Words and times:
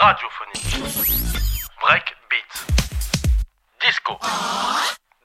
radiophonique, 0.00 0.78
break 1.82 2.14
beat, 2.30 2.52
disco, 3.80 4.16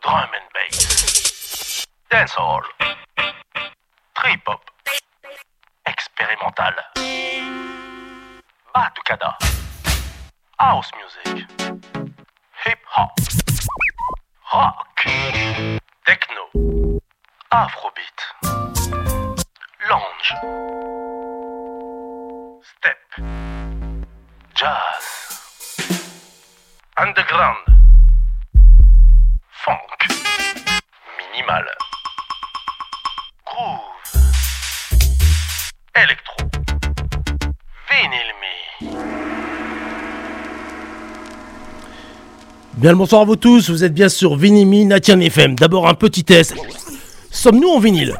drum 0.02 0.30
and 0.34 0.50
bass, 0.54 1.86
dancehall, 2.10 2.64
trip 4.18 4.42
hop, 4.48 4.64
expérimental, 5.86 6.74
batucada, 8.74 9.36
house 10.58 10.92
music, 10.98 11.48
hip 12.66 12.80
hop, 12.88 13.12
rock, 14.52 14.88
techno, 16.04 17.00
afrobeat, 17.52 18.20
lounge, 19.88 21.03
jazz, 24.64 25.06
underground, 26.98 27.66
funk, 29.52 30.00
minimal, 31.20 31.66
groove, 33.46 33.82
électro, 36.02 36.38
vinyl. 37.90 38.30
Bien 42.76 42.92
le 42.92 42.98
bonsoir 42.98 43.24
à 43.24 43.26
vous 43.26 43.36
tous, 43.36 43.70
vous 43.70 43.84
êtes 43.84 43.94
bien 43.94 44.08
sur 44.08 44.38
Vinimi 44.38 44.86
Natian 44.86 45.20
FM. 45.20 45.56
D'abord 45.56 45.90
un 45.90 45.94
petit 45.94 46.24
test. 46.24 46.56
Sommes-nous 47.32 47.70
en 47.70 47.80
vinyle? 47.80 48.18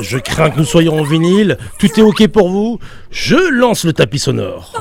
Je 0.00 0.18
crains 0.18 0.50
que 0.50 0.58
nous 0.58 0.64
soyons 0.64 0.98
en 0.98 1.04
vinyle. 1.04 1.58
Tout 1.78 1.88
est 1.98 2.02
ok 2.02 2.26
pour 2.28 2.48
vous 2.48 2.78
Je 3.10 3.36
lance 3.36 3.84
le 3.84 3.92
tapis 3.92 4.18
sonore. 4.18 4.72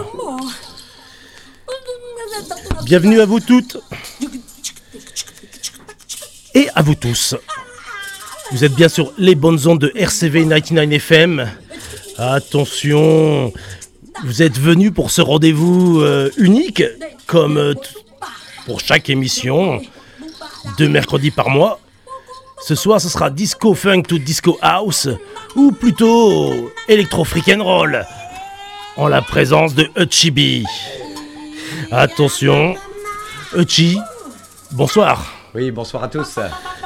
Bienvenue 2.86 3.22
à 3.22 3.25
vous 3.25 3.40
toutes 3.40 3.78
et 6.54 6.68
à 6.75 6.81
vous 6.81 6.96
tous. 6.96 7.36
Vous 8.52 8.66
êtes 8.66 8.74
bien 8.74 8.90
sur 8.90 9.13
les 9.18 9.36
bonnes 9.36 9.68
ondes 9.68 9.80
de 9.80 9.92
RCV 9.96 10.46
99 10.48 10.94
FM. 10.96 11.50
Attention, 12.18 13.54
vous 14.25 14.42
êtes 14.42 14.60
venus 14.60 14.92
pour 14.94 15.12
ce 15.12 15.22
rendez-vous 15.22 16.02
euh, 16.02 16.30
unique, 16.38 16.84
comme 17.28 17.57
euh, 17.57 17.74
pour 18.66 18.80
chaque 18.81 19.10
émission, 19.10 19.81
deux 20.78 20.90
mercredis 20.90 21.31
par 21.31 21.50
mois. 21.50 21.80
Ce 22.63 22.75
soir, 22.75 23.02
ce 23.02 23.10
sera 23.10 23.31
disco 23.31 23.74
funk 23.74 24.04
to 24.04 24.19
disco 24.19 24.58
house, 24.62 25.10
ou 25.56 25.72
plutôt 25.72 26.72
électro 26.88 27.24
freak 27.24 27.50
and 27.50 27.63
roll, 27.63 28.06
en 28.98 29.08
la 29.08 29.24
présence 29.24 29.74
de 29.74 29.90
Uchibi. 29.98 30.63
Attention, 31.92 32.75
Uchi, 33.58 33.98
bonsoir. 34.72 35.25
Oui, 35.56 35.72
bonsoir 35.72 36.04
à 36.04 36.08
tous. 36.08 36.38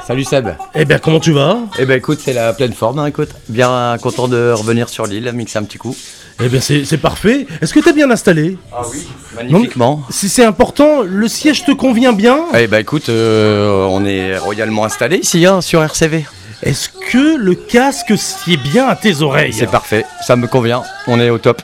Salut 0.08 0.24
Seb. 0.24 0.50
Eh 0.74 0.86
bien, 0.86 0.98
comment 0.98 1.20
tu 1.20 1.34
vas? 1.34 1.58
Eh 1.78 1.86
ben 1.86 1.98
écoute, 1.98 2.20
c'est 2.22 2.34
la 2.34 2.54
pleine 2.54 2.74
forme, 2.74 3.00
hein, 3.00 3.08
écoute. 3.08 3.30
Bien 3.50 3.98
content 4.02 4.30
de 4.30 4.52
revenir 4.52 4.88
sur 4.88 5.06
l'île, 5.06 5.30
mixer 5.34 5.60
un 5.60 5.64
petit 5.64 5.78
coup. 5.78 5.96
Eh 6.44 6.50
bien, 6.50 6.60
c'est 6.60 6.84
c'est 6.84 6.98
parfait. 6.98 7.48
Est-ce 7.62 7.74
que 7.74 7.80
t'es 7.80 7.94
bien 7.94 8.12
installé? 8.12 8.58
Ah 8.74 8.82
oui, 8.92 9.06
magnifiquement. 9.36 10.04
Si 10.10 10.28
c'est 10.28 10.44
important, 10.44 11.02
le 11.04 11.28
siège 11.30 11.64
te 11.64 11.72
convient 11.72 12.12
bien? 12.12 12.40
Eh 12.54 12.68
ben 12.68 12.80
écoute, 12.80 13.08
euh, 13.10 13.86
on 13.90 14.04
est 14.06 14.38
royalement 14.38 14.84
installé 14.84 15.18
ici 15.18 15.46
hein, 15.46 15.62
sur 15.62 15.82
RCV. 15.82 16.26
Est-ce 16.62 16.90
que 16.90 17.38
le 17.38 17.56
casque 17.56 18.18
sied 18.18 18.58
bien 18.58 18.88
à 18.88 18.96
tes 18.96 19.22
oreilles? 19.22 19.54
C'est 19.54 19.70
parfait, 19.72 20.04
ça 20.26 20.36
me 20.36 20.48
convient. 20.48 20.84
On 21.08 21.20
est 21.22 21.30
au 21.30 21.38
top. 21.38 21.62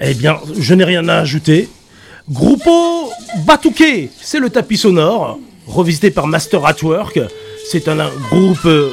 Eh 0.00 0.14
bien, 0.14 0.38
je 0.56 0.74
n'ai 0.74 0.84
rien 0.84 1.08
à 1.08 1.16
ajouter. 1.16 1.68
Grupo 2.30 3.10
Batuque, 3.46 4.10
c'est 4.20 4.38
le 4.38 4.50
tapis 4.50 4.76
sonore, 4.76 5.38
revisité 5.66 6.10
par 6.12 6.26
Master 6.28 6.64
at 6.66 6.76
Work. 6.82 7.18
C'est 7.70 7.88
un, 7.88 7.98
un 7.98 8.10
groupe 8.30 8.64
euh, 8.66 8.90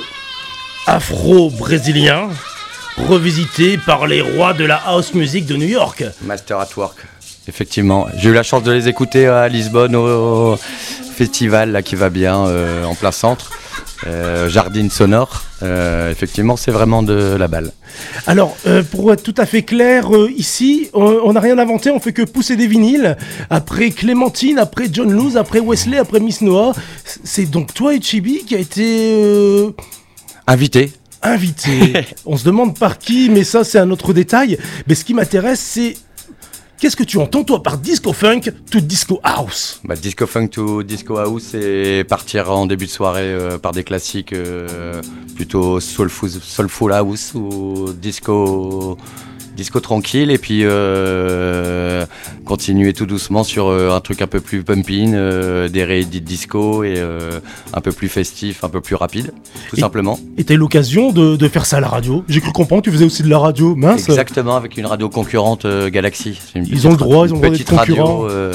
afro-brésilien, 0.87 2.29
revisité 2.97 3.77
par 3.77 4.07
les 4.07 4.21
rois 4.21 4.53
de 4.53 4.65
la 4.65 4.77
house 4.77 5.13
music 5.13 5.45
de 5.45 5.55
New 5.55 5.67
York. 5.67 6.03
Master 6.23 6.59
at 6.59 6.69
Work. 6.77 6.97
Effectivement, 7.47 8.07
j'ai 8.17 8.29
eu 8.29 8.33
la 8.33 8.43
chance 8.43 8.63
de 8.63 8.71
les 8.71 8.87
écouter 8.87 9.27
à 9.27 9.47
Lisbonne 9.47 9.95
au, 9.95 10.57
festival 11.15 11.71
là 11.71 11.81
qui 11.81 11.95
va 11.95 12.09
bien 12.09 12.45
euh, 12.47 12.83
en 12.83 12.95
plein 12.95 13.11
centre. 13.11 13.51
Euh, 14.07 14.49
Jardine 14.49 14.89
sonore. 14.89 15.43
Euh, 15.63 16.11
effectivement, 16.11 16.57
c'est 16.57 16.71
vraiment 16.71 17.01
de 17.01 17.35
la 17.37 17.47
balle. 17.47 17.71
Alors, 18.27 18.55
euh, 18.67 18.83
pour 18.83 19.11
être 19.13 19.23
tout 19.23 19.33
à 19.37 19.45
fait 19.45 19.63
clair, 19.63 20.13
euh, 20.13 20.29
ici, 20.35 20.89
on 20.93 21.31
n'a 21.33 21.39
rien 21.39 21.57
inventé, 21.57 21.91
on 21.91 21.99
fait 21.99 22.13
que 22.13 22.21
pousser 22.23 22.55
des 22.55 22.67
vinyles. 22.67 23.17
Après 23.49 23.91
Clémentine, 23.91 24.59
après 24.59 24.87
John 24.91 25.11
Luz, 25.11 25.37
après 25.37 25.59
Wesley, 25.59 25.97
après 25.97 26.19
Miss 26.19 26.41
Noah. 26.41 26.73
C'est 27.23 27.45
donc 27.45 27.73
toi, 27.73 27.93
Ichibi, 27.93 28.43
qui 28.45 28.55
a 28.55 28.59
été 28.59 29.13
euh, 29.15 29.71
Invité. 30.47 30.91
Invité. 31.25 32.05
on 32.25 32.37
se 32.37 32.45
demande 32.45 32.77
par 32.77 32.97
qui, 32.97 33.29
mais 33.29 33.43
ça, 33.43 33.63
c'est 33.63 33.79
un 33.79 33.89
autre 33.91 34.13
détail. 34.13 34.57
Mais 34.87 34.95
ce 34.95 35.05
qui 35.05 35.13
m'intéresse, 35.13 35.59
c'est. 35.59 35.95
Qu'est-ce 36.77 36.97
que 36.97 37.03
tu 37.03 37.17
entends, 37.17 37.45
toi, 37.45 37.63
par 37.63 37.77
disco 37.77 38.11
funk 38.11 38.41
to 38.69 38.81
disco 38.81 39.21
house? 39.23 39.79
Bah, 39.85 39.95
disco 39.95 40.27
funk 40.27 40.49
to 40.49 40.83
disco 40.83 41.17
house, 41.17 41.43
c'est 41.51 42.05
partir 42.07 42.51
en 42.51 42.65
début 42.65 42.85
de 42.85 42.91
soirée 42.91 43.21
euh, 43.21 43.57
par 43.57 43.71
des 43.71 43.85
classiques 43.85 44.33
euh, 44.33 45.01
plutôt 45.35 45.79
soulful, 45.79 46.29
soulful 46.29 46.91
house 46.91 47.33
ou 47.33 47.93
disco, 47.93 48.97
disco 49.55 49.79
tranquille 49.79 50.31
et 50.31 50.37
puis 50.37 50.61
euh, 50.63 52.05
continuer 52.45 52.93
tout 52.93 53.05
doucement 53.05 53.43
sur 53.43 53.67
euh, 53.67 53.91
un 53.95 53.99
truc 53.99 54.21
un 54.21 54.27
peu 54.27 54.39
plus 54.39 54.63
pumping, 54.63 55.13
euh, 55.15 55.67
des 55.69 55.83
réédits 55.83 56.21
de 56.21 56.25
disco 56.25 56.83
et 56.83 56.95
euh, 56.97 57.39
un 57.73 57.81
peu 57.81 57.91
plus 57.91 58.09
festif, 58.09 58.63
un 58.63 58.69
peu 58.69 58.81
plus 58.81 58.95
rapide, 58.95 59.31
tout 59.69 59.77
Et- 59.77 59.79
simplement. 59.79 60.19
Et 60.37 60.43
t'as 60.43 60.53
eu 60.53 60.57
l'occasion 60.57 61.11
de, 61.11 61.35
de 61.35 61.47
faire 61.47 61.65
ça 61.65 61.77
à 61.77 61.79
la 61.79 61.87
radio? 61.87 62.23
J'ai 62.27 62.41
cru 62.41 62.51
comprendre 62.51 62.81
que 62.83 62.89
tu 62.89 62.93
faisais 62.95 63.05
aussi 63.05 63.23
de 63.23 63.29
la 63.29 63.39
radio. 63.39 63.75
Mince. 63.75 64.09
Exactement, 64.09 64.55
avec 64.55 64.77
une 64.77 64.85
radio 64.85 65.09
concurrente 65.09 65.65
Galaxy. 65.87 66.39
Une 66.55 66.65
Ils 66.67 66.87
ont 66.87 66.91
le 66.91 66.97
droit, 66.97 67.25
ils 67.27 67.31
ont 67.33 67.35
le 67.35 67.41
droit 67.41 67.57
d'être 67.57 67.69
concurrents. 67.69 68.19
radio 68.21 68.51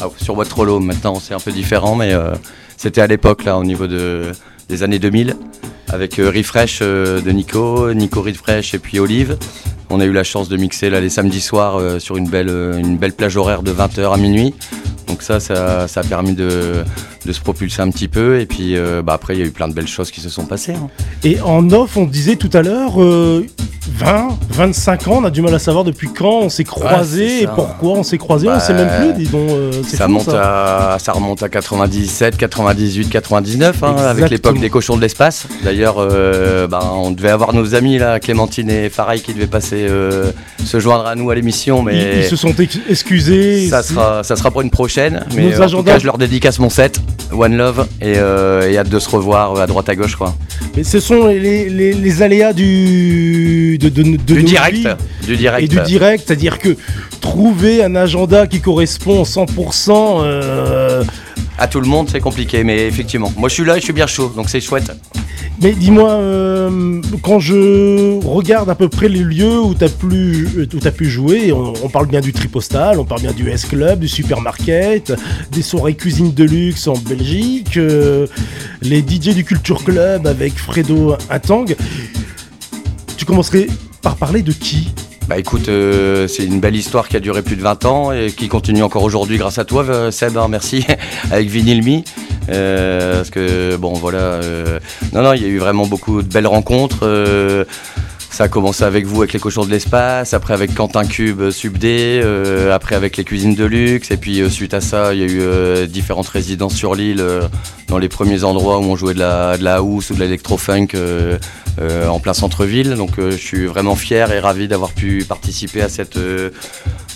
ah, 0.00 0.08
sur 0.16 0.36
Waterloo. 0.36 0.80
Maintenant, 0.80 1.14
c'est 1.20 1.34
un 1.34 1.40
peu 1.40 1.52
différent, 1.52 1.94
mais 1.94 2.12
c'était 2.76 3.00
à 3.00 3.06
l'époque, 3.06 3.44
là, 3.44 3.58
au 3.58 3.64
niveau 3.64 3.86
de, 3.86 4.32
des 4.68 4.82
années 4.82 4.98
2000, 4.98 5.36
avec 5.88 6.16
Refresh 6.16 6.80
de 6.80 7.30
Nico, 7.30 7.92
Nico 7.94 8.22
Refresh 8.22 8.74
et 8.74 8.78
puis 8.78 8.98
Olive. 8.98 9.36
On 9.94 10.00
a 10.00 10.04
eu 10.04 10.12
la 10.12 10.24
chance 10.24 10.48
de 10.48 10.56
mixer 10.56 10.88
là, 10.90 11.00
les 11.00 11.10
samedis 11.10 11.40
soirs 11.42 11.76
euh, 11.78 11.98
sur 11.98 12.16
une 12.16 12.26
belle, 12.28 12.48
euh, 12.48 12.78
une 12.78 12.96
belle 12.96 13.12
plage 13.12 13.36
horaire 13.36 13.62
de 13.62 13.72
20h 13.72 14.12
à 14.12 14.16
minuit. 14.16 14.54
Donc 15.06 15.22
ça, 15.22 15.38
ça, 15.40 15.86
ça 15.88 16.00
a 16.00 16.04
permis 16.04 16.32
de, 16.32 16.82
de 17.26 17.32
se 17.32 17.40
propulser 17.40 17.82
un 17.82 17.90
petit 17.90 18.08
peu. 18.08 18.40
Et 18.40 18.46
puis 18.46 18.76
euh, 18.76 19.02
bah, 19.02 19.12
après, 19.12 19.34
il 19.36 19.40
y 19.40 19.42
a 19.42 19.46
eu 19.46 19.50
plein 19.50 19.68
de 19.68 19.74
belles 19.74 19.88
choses 19.88 20.10
qui 20.10 20.20
se 20.22 20.30
sont 20.30 20.46
passées. 20.46 20.72
hein. 20.74 20.88
Et 21.24 21.40
en 21.42 21.68
off, 21.72 21.96
on 21.98 22.06
disait 22.06 22.36
tout 22.36 22.50
à 22.54 22.62
l'heure, 22.62 23.02
euh, 23.02 23.44
20, 23.98 24.28
25 24.50 25.08
ans, 25.08 25.18
on 25.20 25.24
a 25.24 25.30
du 25.30 25.42
mal 25.42 25.52
à 25.54 25.58
savoir 25.58 25.82
depuis 25.82 26.08
quand 26.12 26.38
on 26.42 26.48
s'est 26.48 26.62
croisés 26.62 27.28
c'est 27.28 27.42
et 27.42 27.46
pourquoi 27.48 27.90
on 27.98 28.02
s'est 28.04 28.16
croisés, 28.16 28.46
on 28.48 28.52
Bah, 28.52 28.60
sait 28.60 28.74
même 28.74 28.88
plus, 29.14 29.24
dis 29.24 29.28
donc. 29.28 29.50
Ça, 29.84 30.06
fou, 30.06 30.12
monte 30.12 30.28
À, 30.28 30.96
ça 31.00 31.12
remonte 31.12 31.42
à 31.42 31.48
97, 31.48 32.36
98, 32.36 33.08
99, 33.10 33.82
hein, 33.82 33.96
avec 33.96 34.30
l'époque 34.30 34.60
des 34.60 34.70
cochons 34.70 34.96
de 34.96 35.00
l'espace. 35.02 35.46
D'ailleurs, 35.64 35.96
ben, 36.68 36.80
on 36.94 37.10
devait 37.10 37.30
avoir 37.30 37.52
nos 37.52 37.74
amis, 37.74 37.98
là, 37.98 38.20
Clémentine 38.20 38.70
et 38.70 38.88
Farai, 38.88 39.18
qui 39.18 39.34
devaient 39.34 39.46
passer 39.48 39.81
euh, 39.88 40.30
se 40.64 40.78
joindre 40.80 41.06
à 41.06 41.14
nous 41.14 41.30
à 41.30 41.34
l'émission, 41.34 41.80
Ils, 41.80 41.84
mais 41.94 42.18
ils 42.20 42.24
se 42.24 42.36
sont 42.36 42.54
ex- 42.58 42.78
excusés. 42.88 43.68
ça, 43.68 43.82
sera, 43.82 44.22
ça 44.22 44.36
sera 44.36 44.50
pour 44.50 44.62
une 44.62 44.70
prochaine. 44.70 45.24
Mais 45.34 45.42
Nos 45.42 45.48
euh, 45.48 45.52
en 45.52 45.56
tout 45.56 45.62
agendas- 45.62 45.92
cas, 45.92 45.98
je 45.98 46.06
leur 46.06 46.18
dédicace 46.18 46.58
mon 46.58 46.70
set, 46.70 47.00
One 47.32 47.56
Love, 47.56 47.86
et, 48.00 48.14
euh, 48.16 48.70
et 48.70 48.78
hâte 48.78 48.88
de 48.88 48.98
se 48.98 49.08
revoir 49.08 49.58
à 49.60 49.66
droite 49.66 49.88
à 49.88 49.94
gauche. 49.96 50.16
Quoi. 50.16 50.34
Mais 50.76 50.84
ce 50.84 51.00
sont 51.00 51.26
les, 51.26 51.68
les- 51.68 51.92
les 51.92 52.22
aléas 52.22 52.52
du, 52.52 53.78
de, 53.78 53.88
de, 53.88 54.02
de 54.02 54.16
Du 54.16 54.42
direct, 54.42 54.76
vies 54.76 54.86
du 55.26 55.36
direct. 55.36 55.64
Et 55.64 55.68
du 55.68 55.80
direct, 55.82 56.24
c'est-à-dire 56.26 56.58
que 56.58 56.76
trouver 57.20 57.82
un 57.84 57.94
agenda 57.94 58.46
qui 58.46 58.60
correspond 58.60 59.22
100%, 59.24 60.22
euh, 60.24 61.02
À 61.62 61.68
tout 61.68 61.80
le 61.80 61.86
monde, 61.86 62.08
c'est 62.10 62.18
compliqué, 62.18 62.64
mais 62.64 62.88
effectivement. 62.88 63.32
Moi, 63.36 63.48
je 63.48 63.54
suis 63.54 63.64
là 63.64 63.76
et 63.76 63.78
je 63.78 63.84
suis 63.84 63.92
bien 63.92 64.08
chaud, 64.08 64.32
donc 64.34 64.50
c'est 64.50 64.60
chouette. 64.60 64.90
Mais 65.62 65.70
dis-moi, 65.70 66.10
euh, 66.10 67.00
quand 67.22 67.38
je 67.38 68.18
regarde 68.26 68.68
à 68.68 68.74
peu 68.74 68.88
près 68.88 69.08
les 69.08 69.20
lieux 69.20 69.60
où 69.60 69.72
tu 69.72 69.84
as, 69.84 70.90
pu 70.90 71.04
jouer, 71.08 71.52
on, 71.52 71.88
parle 71.88 72.08
bien 72.08 72.20
du 72.20 72.32
Tripostal, 72.32 72.98
on 72.98 73.04
parle 73.04 73.20
bien 73.20 73.30
du 73.30 73.48
S-Club, 73.48 74.00
du 74.00 74.08
Supermarket, 74.08 75.12
des 75.52 75.62
soirées 75.62 75.94
cuisine 75.94 76.34
de 76.34 76.42
luxe 76.42 76.88
en 76.88 76.94
Belgique, 76.94 77.76
euh, 77.76 78.26
les 78.80 78.98
DJ 78.98 79.32
du 79.32 79.44
Culture 79.44 79.84
Club 79.84 80.26
avec 80.26 80.54
Fredo 80.54 81.14
Intang. 81.30 81.66
Tu 83.16 83.24
commencerais 83.24 83.68
par 84.02 84.16
parler 84.16 84.42
de 84.42 84.50
qui? 84.50 84.92
Bah 85.28 85.38
écoute, 85.38 85.68
euh, 85.68 86.26
c'est 86.26 86.44
une 86.44 86.60
belle 86.60 86.74
histoire 86.76 87.08
qui 87.08 87.16
a 87.16 87.20
duré 87.20 87.42
plus 87.42 87.56
de 87.56 87.62
20 87.62 87.84
ans 87.86 88.12
et 88.12 88.32
qui 88.32 88.48
continue 88.48 88.82
encore 88.82 89.04
aujourd'hui 89.04 89.38
grâce 89.38 89.58
à 89.58 89.64
toi, 89.64 89.84
euh, 89.88 90.10
Seb, 90.10 90.36
hein, 90.36 90.48
merci, 90.48 90.84
avec 91.30 91.48
Vinyl 91.48 91.82
Me. 91.82 92.02
Euh, 92.50 93.16
parce 93.18 93.30
que, 93.30 93.76
bon, 93.76 93.92
voilà. 93.94 94.18
euh, 94.18 94.80
non, 95.12 95.22
non, 95.22 95.32
il 95.32 95.42
y 95.42 95.44
a 95.44 95.48
eu 95.48 95.58
vraiment 95.58 95.86
beaucoup 95.86 96.22
de 96.22 96.28
belles 96.28 96.48
rencontres. 96.48 97.08
ça 98.30 98.44
a 98.44 98.48
commencé 98.48 98.82
avec 98.82 99.06
vous, 99.06 99.22
avec 99.22 99.32
les 99.32 99.38
cochons 99.38 99.64
de 99.64 99.70
l'espace, 99.70 100.34
après 100.34 100.54
avec 100.54 100.74
Quentin 100.74 101.04
Cube, 101.04 101.50
Subdé, 101.50 102.20
euh, 102.22 102.74
après 102.74 102.96
avec 102.96 103.16
les 103.16 103.24
cuisines 103.24 103.54
de 103.54 103.64
luxe, 103.64 104.10
et 104.10 104.16
puis 104.16 104.42
suite 104.50 104.74
à 104.74 104.80
ça, 104.80 105.14
il 105.14 105.20
y 105.20 105.22
a 105.22 105.26
eu 105.26 105.86
différentes 105.86 106.28
résidences 106.28 106.74
sur 106.74 106.96
l'île, 106.96 107.24
dans 107.88 107.98
les 107.98 108.08
premiers 108.08 108.42
endroits 108.42 108.78
où 108.80 108.84
on 108.84 108.96
jouait 108.96 109.14
de 109.14 109.20
la, 109.20 109.56
de 109.56 109.62
la 109.62 109.76
house 109.76 110.10
ou 110.10 110.14
de 110.14 110.20
l'électro-funk 110.20 110.88
euh, 111.80 112.06
en 112.08 112.20
plein 112.20 112.34
centre-ville. 112.34 112.94
Donc 112.94 113.18
euh, 113.18 113.30
je 113.30 113.36
suis 113.36 113.66
vraiment 113.66 113.96
fier 113.96 114.30
et 114.32 114.40
ravi 114.40 114.68
d'avoir 114.68 114.90
pu 114.92 115.24
participer 115.26 115.82
à, 115.82 115.88
cette, 115.88 116.16
euh, 116.16 116.50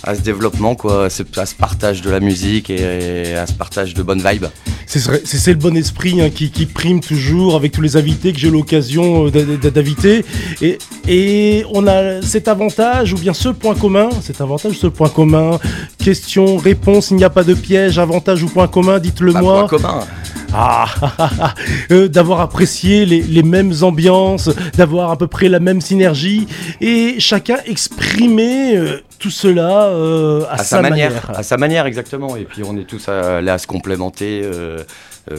à 0.03 0.15
ce 0.15 0.21
développement, 0.21 0.75
quoi, 0.75 1.05
à, 1.05 1.09
ce, 1.09 1.23
à 1.37 1.45
ce 1.45 1.55
partage 1.55 2.01
de 2.01 2.09
la 2.09 2.19
musique 2.19 2.69
et, 2.69 3.29
et 3.31 3.35
à 3.35 3.45
ce 3.45 3.53
partage 3.53 3.93
de 3.93 4.01
bonnes 4.03 4.23
vibes. 4.27 4.47
C'est 4.87 5.51
le 5.51 5.55
bon 5.55 5.75
esprit 5.75 6.21
hein, 6.21 6.29
qui, 6.29 6.49
qui 6.49 6.65
prime 6.65 7.01
toujours 7.01 7.55
avec 7.55 7.73
tous 7.73 7.81
les 7.81 7.97
invités 7.97 8.31
que 8.31 8.39
j'ai 8.39 8.49
l'occasion 8.49 9.27
d'inviter. 9.27 10.23
Et, 10.61 10.77
et 11.07 11.65
on 11.73 11.85
a 11.87 12.21
cet 12.21 12.47
avantage, 12.47 13.13
ou 13.13 13.17
bien 13.17 13.33
ce 13.33 13.49
point 13.49 13.75
commun, 13.75 14.09
cet 14.21 14.39
avantage, 14.39 14.77
ce 14.77 14.87
point 14.87 15.09
commun, 15.09 15.59
question, 15.97 16.55
réponse, 16.55 17.11
il 17.11 17.17
n'y 17.17 17.25
a 17.25 17.29
pas 17.29 17.43
de 17.43 17.53
piège, 17.53 17.99
avantage 17.99 18.43
ou 18.43 18.47
point 18.47 18.67
commun, 18.67 18.99
dites-le 18.99 19.33
moi. 19.33 19.67
point 19.67 19.77
commun. 19.77 19.99
Ah, 20.53 20.85
d'avoir 21.89 22.39
apprécié 22.39 23.05
les, 23.05 23.21
les 23.21 23.43
mêmes 23.43 23.73
ambiances, 23.81 24.46
d'avoir 24.77 25.11
à 25.11 25.17
peu 25.17 25.27
près 25.27 25.49
la 25.49 25.59
même 25.59 25.81
synergie, 25.81 26.47
et 26.81 27.15
chacun 27.19 27.57
exprimer 27.65 28.75
euh, 28.77 29.01
tout 29.19 29.29
cela 29.31 29.85
euh, 29.87 30.43
à, 30.49 30.55
à 30.55 30.57
sa 30.63 30.81
manière, 30.81 31.31
à 31.33 31.43
sa 31.43 31.57
manière 31.57 31.85
exactement. 31.85 32.35
Et 32.35 32.43
puis 32.45 32.63
on 32.63 32.77
est 32.77 32.83
tous 32.85 33.07
à- 33.09 33.41
là 33.41 33.53
à 33.53 33.57
se 33.57 33.67
complémenter. 33.67 34.41
euh, 34.43 34.83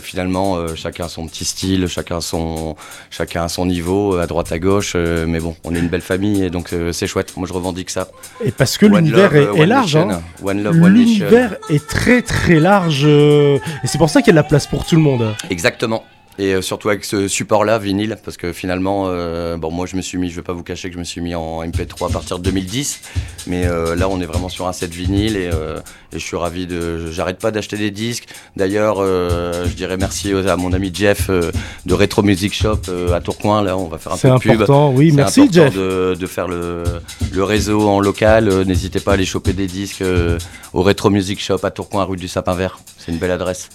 finalement, 0.03 0.59
chacun 0.77 1.09
son 1.09 1.27
petit 1.27 1.47
style, 1.47 1.87
chacun 1.88 2.21
son, 2.21 2.77
chacun 3.09 3.49
son 3.49 3.65
niveau, 3.65 4.17
à 4.19 4.27
droite 4.27 4.53
à 4.53 4.59
gauche. 4.59 4.95
mais 4.95 5.41
bon, 5.41 5.57
on 5.65 5.75
est 5.75 5.79
une 5.79 5.88
belle 5.88 6.03
famille 6.03 6.45
et 6.45 6.50
donc 6.50 6.75
c'est 6.93 7.07
chouette. 7.07 7.35
Moi, 7.38 7.49
je 7.49 7.55
revendique 7.55 7.88
ça. 7.88 8.07
Et 8.45 8.50
parce 8.50 8.77
que 8.77 8.85
l'univers 8.85 9.35
est, 9.35 9.65
large. 9.65 9.97
hein. 9.97 10.21
One 10.45 10.62
love, 10.62 10.75
one 10.75 10.93
nation. 10.93 11.25
L'univers 11.25 11.57
est 11.71 11.87
très 11.88 12.21
très 12.21 12.61
large 12.61 13.07
et 13.07 13.61
c'est 13.85 13.97
pour 13.97 14.11
ça 14.11 14.21
qu'il 14.21 14.27
y 14.27 14.31
a 14.31 14.33
de 14.33 14.37
la 14.37 14.43
place 14.43 14.67
pour 14.67 14.85
tout 14.85 14.95
le 14.95 15.00
monde. 15.00 15.35
Exactement. 15.49 16.05
Et 16.40 16.54
euh, 16.54 16.62
surtout 16.62 16.88
avec 16.88 17.04
ce 17.04 17.26
support-là, 17.26 17.78
vinyle, 17.78 18.16
parce 18.25 18.37
que 18.37 18.52
finalement, 18.52 19.07
euh, 19.09 19.57
bon, 19.57 19.73
moi 19.73 19.87
je 19.87 19.97
me 19.97 20.02
suis 20.02 20.18
mis, 20.18 20.30
je 20.30 20.37
vais 20.37 20.42
pas 20.42 20.52
vous 20.52 20.62
cacher 20.62 20.88
que 20.88 20.95
je 20.95 20.99
me 21.00 21.04
suis 21.04 21.21
mis 21.21 21.35
en 21.35 21.64
MP3 21.64 22.09
à 22.09 22.12
partir 22.12 22.38
de 22.38 22.45
2010, 22.45 23.00
mais 23.49 23.66
euh, 23.66 23.97
là 23.97 24.09
on 24.09 24.21
est 24.21 24.25
vraiment 24.25 24.49
sur 24.49 24.68
un 24.68 24.73
set 24.73 24.92
vinyle 24.92 25.37
et, 25.37 25.50
euh, 25.52 25.78
et 26.12 26.18
je 26.21 26.25
suis 26.25 26.37
ravi 26.37 26.68
de, 26.68 27.11
j'arrête 27.11 27.38
pas 27.38 27.50
d'acheter 27.50 27.76
des 27.76 27.90
disques. 27.90 28.26
D'ailleurs, 28.57 28.99
euh, 29.00 29.64
je 29.66 29.73
dirais 29.75 29.97
merci 29.97 30.33
à 30.33 30.57
mon 30.57 30.73
ami 30.73 30.92
Jeff 30.95 31.28
euh, 31.28 31.50
de 31.87 31.95
Retro 31.95 32.23
Music 32.23 32.54
Shop 32.54 32.83
euh, 32.88 33.12
à 33.14 33.21
Tourcoing. 33.21 33.62
Là, 33.62 33.76
on 33.76 33.88
va 33.88 33.99
faire 33.99 34.12
un 34.12 34.16
C'est 34.16 34.28
peu 34.28 34.35
de 34.37 34.38
pub. 34.40 34.50
important, 34.52 34.92
oui, 34.92 35.11
C'est 35.11 35.16
merci 35.16 35.40
important 35.40 35.54
Jeff. 35.64 35.75
De, 35.75 36.14
de 36.18 36.26
faire 36.28 36.47
le, 36.47 36.85
le 37.33 37.42
réseau 37.45 37.88
en 37.88 37.99
local. 37.99 38.49
N'hésitez 38.62 39.00
pas 39.00 39.11
à 39.11 39.14
aller 39.14 39.26
choper 39.26 39.54
des 39.54 39.66
disques 39.66 40.02
euh, 40.02 40.38
au 40.73 40.83
Retro 40.83 41.11
Music 41.11 41.40
Shop 41.42 41.59
à 41.64 41.73
Tourcoing, 41.73 42.04
rue 42.04 42.16
du 42.16 42.28
Sapin 42.28 42.54
Vert. 42.54 42.78
C'est 42.97 43.11
une 43.11 43.18
belle 43.18 43.33
adresse. 43.33 43.68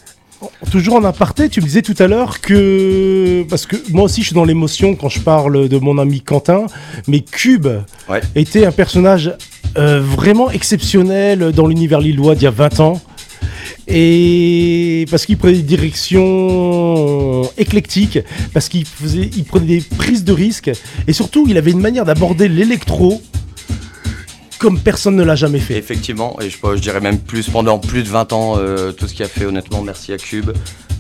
Toujours 0.72 0.96
en 0.96 1.04
aparté, 1.04 1.50
tu 1.50 1.62
me 1.62 1.66
disais 1.66 1.82
tout 1.82 1.96
à 2.00 2.08
l'heure 2.08 2.42
que 2.42 3.46
parce 3.50 3.66
que 3.66 3.76
moi 3.92 4.04
aussi 4.04 4.22
je 4.22 4.28
suis 4.28 4.36
dans 4.36 4.46
l'émotion 4.46 4.96
quand 4.96 5.10
je 5.10 5.20
parle 5.20 5.68
de 5.70 5.78
mon 5.78 5.98
ami 5.98 6.22
Quentin, 6.22 6.66
mais 7.08 7.20
Cube 7.22 7.68
Ouais. 8.10 8.22
était 8.36 8.66
un 8.66 8.72
personnage 8.72 9.34
euh, 9.78 10.02
vraiment 10.02 10.50
exceptionnel 10.52 11.52
dans 11.52 11.68
l'univers 11.68 12.00
lillois 12.02 12.36
d'il 12.36 12.44
y 12.44 12.48
a 12.48 12.52
20 12.52 12.80
ans. 12.80 13.02
Et 13.88 15.06
parce 15.12 15.26
qu'il 15.26 15.38
prenait 15.38 15.54
des 15.58 15.62
directions 15.64 17.44
éclectiques, 17.58 18.20
parce 18.54 18.70
qu'il 18.70 18.86
il 19.36 19.44
prenait 19.44 19.66
des 19.66 19.82
prises 19.98 20.24
de 20.24 20.32
risques, 20.32 20.72
et 21.08 21.14
surtout 21.14 21.46
il 21.50 21.58
avait 21.58 21.72
une 21.72 21.82
manière 21.82 22.06
d'aborder 22.06 22.48
l'électro 22.48 23.22
comme 24.64 24.80
personne 24.80 25.18
ne 25.18 25.24
l'a 25.24 25.36
jamais 25.36 25.60
fait. 25.60 25.78
Effectivement, 25.78 26.40
et 26.40 26.50
je, 26.50 26.56
je 26.64 26.80
dirais 26.82 27.02
même 27.02 27.20
plus 27.20 27.50
pendant 27.50 27.80
plus 27.80 28.02
de 28.02 28.08
20 28.08 28.32
ans, 28.32 28.56
euh, 28.58 28.94
tout 28.94 29.10
ce 29.10 29.14
qu'il 29.14 29.26
a 29.26 29.28
fait, 29.28 29.44
honnêtement, 29.46 29.82
merci 29.82 30.14
à 30.14 30.18
Cube. 30.18 30.52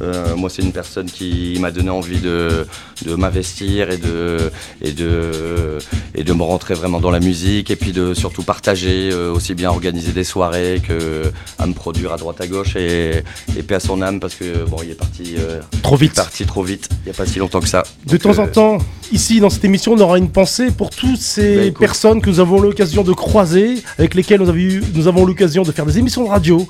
Euh, 0.02 0.36
moi, 0.36 0.50
c'est 0.50 0.64
une 0.64 0.74
personne 0.74 1.06
qui 1.06 1.56
m'a 1.62 1.72
donné 1.72 1.90
envie 1.90 2.20
de, 2.20 2.68
de 3.06 3.16
m'investir 3.16 3.90
et 3.90 3.98
de, 3.98 4.52
et, 4.82 4.92
de, 4.92 5.78
et 6.14 6.26
de 6.26 6.34
me 6.34 6.44
rentrer 6.44 6.74
vraiment 6.74 7.00
dans 7.00 7.12
la 7.12 7.22
musique 7.22 7.72
et 7.72 7.78
puis 7.78 7.94
de 7.94 8.14
surtout 8.14 8.44
partager, 8.44 9.12
euh, 9.14 9.32
aussi 9.32 9.54
bien 9.54 9.70
organiser 9.70 10.12
des 10.12 10.26
soirées 10.26 10.82
que 10.86 11.32
à 11.58 11.66
me 11.68 11.74
produire 11.74 12.12
à 12.12 12.18
droite 12.18 12.42
à 12.42 12.48
gauche 12.48 12.76
et, 12.76 13.24
et 13.56 13.64
paix 13.64 13.76
à 13.76 13.80
son 13.80 14.02
âme 14.02 14.20
parce 14.20 14.36
que 14.36 14.66
bon, 14.66 14.78
il 14.84 14.92
est 14.92 14.96
parti, 14.96 15.36
euh, 15.38 15.62
Trop 15.84 15.96
il 15.96 16.04
est 16.04 16.08
vite. 16.08 16.16
parti 16.16 16.46
trop 16.46 16.64
vite, 16.64 16.90
il 17.02 17.06
n'y 17.06 17.12
a 17.12 17.14
pas 17.14 17.26
si 17.26 17.40
longtemps 17.40 17.62
que 17.62 17.70
ça. 17.70 17.84
De 18.06 18.18
Donc, 18.18 18.36
temps 18.36 18.40
en 18.44 18.48
temps, 18.48 18.78
ici 19.14 19.40
dans 19.40 19.50
cette 19.50 19.64
émission, 19.66 19.94
on 19.94 20.00
aura 20.00 20.18
une 20.18 20.30
pensée 20.30 20.72
pour 20.72 20.90
toutes 20.90 21.22
ces 21.22 21.68
écoute. 21.68 21.80
personnes 21.80 22.22
que 22.22 22.30
nous 22.30 22.40
avons 22.40 22.60
l'occasion 22.60 23.04
de 23.04 23.14
croiser, 23.14 23.76
avec 23.98 24.16
lesquelles 24.16 24.42
nous 24.42 24.50
avons, 24.50 24.58
eu- 24.58 24.84
nous 24.94 25.08
avons 25.08 25.26
l'occasion 25.26 25.64
de 25.64 25.72
faire 25.72 25.86
des 25.86 26.00
émissions 26.00 26.24
de 26.24 26.30
radio 26.30 26.68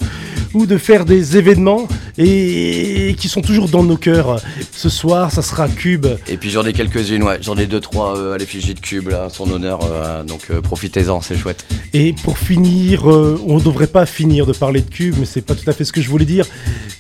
ou 0.54 0.66
de 0.68 0.78
faire 0.78 1.06
des 1.06 1.38
événements 1.38 1.88
et 2.18 3.16
qui 3.20 3.28
sont 3.28 3.42
toujours 3.42 3.70
dans 3.70 3.84
nos 3.84 3.98
cœurs. 3.98 4.40
Ce 4.72 4.90
soir, 4.90 5.32
ça 5.32 5.42
sera 5.42 5.68
Cube. 5.68 6.06
Et 6.28 6.38
puis 6.38 6.50
j'en 6.52 6.64
ai 6.66 6.74
quelques-unes, 6.74 7.24
ouais. 7.24 7.40
J'en 7.42 7.58
ai 7.58 7.66
deux, 7.66 7.80
trois 7.80 8.16
euh, 8.18 8.34
à 8.36 8.38
l'effigie 8.38 8.74
de 8.76 8.80
Cube, 8.80 9.10
là, 9.10 9.30
son 9.32 9.50
honneur. 9.50 9.80
euh, 9.84 10.24
donc 10.24 10.42
euh, 10.52 10.62
profitez-en, 10.62 11.22
c'est 11.22 11.38
chouette. 11.38 11.66
Et 11.94 12.14
pour 12.24 12.38
finir, 12.38 13.06
on 13.06 13.56
ne 13.58 13.64
devrait 13.64 13.88
pas 13.88 14.06
finir 14.06 14.46
de 14.46 14.54
parler 14.54 14.82
de 14.82 14.90
Cube, 14.90 15.16
mais 15.20 15.26
c'est 15.26 15.42
pas 15.42 15.56
tout 15.56 15.68
à 15.70 15.74
fait 15.74 15.86
ce 15.86 15.92
que 15.92 16.02
je 16.02 16.10
voulais 16.10 16.26
dire. 16.26 16.46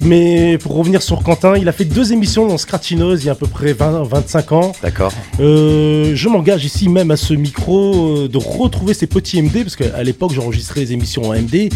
Mais 0.01 0.57
pour 0.57 0.75
revenir 0.75 1.01
sur 1.01 1.23
Quentin, 1.23 1.55
il 1.57 1.67
a 1.69 1.71
fait 1.71 1.85
deux 1.85 2.13
émissions 2.13 2.47
dans 2.47 2.57
Scratchineuse 2.57 3.23
il 3.23 3.27
y 3.27 3.29
a 3.29 3.33
à 3.33 3.35
peu 3.35 3.47
près 3.47 3.73
20, 3.73 4.03
25 4.03 4.51
ans. 4.51 4.71
D'accord 4.81 5.13
Euh, 5.39 6.11
je 6.15 6.29
m'engage 6.29 6.65
ici 6.65 6.89
même 6.89 7.11
à 7.11 7.17
ce 7.17 7.33
micro 7.33 8.17
euh, 8.23 8.27
de 8.27 8.37
retrouver 8.37 8.93
ces 8.93 9.07
petits 9.07 9.41
MD, 9.41 9.63
parce 9.63 9.75
qu'à 9.75 10.03
l'époque 10.03 10.33
j'enregistrais 10.33 10.81
les 10.81 10.93
émissions 10.93 11.29
en 11.29 11.33
MD, 11.33 11.69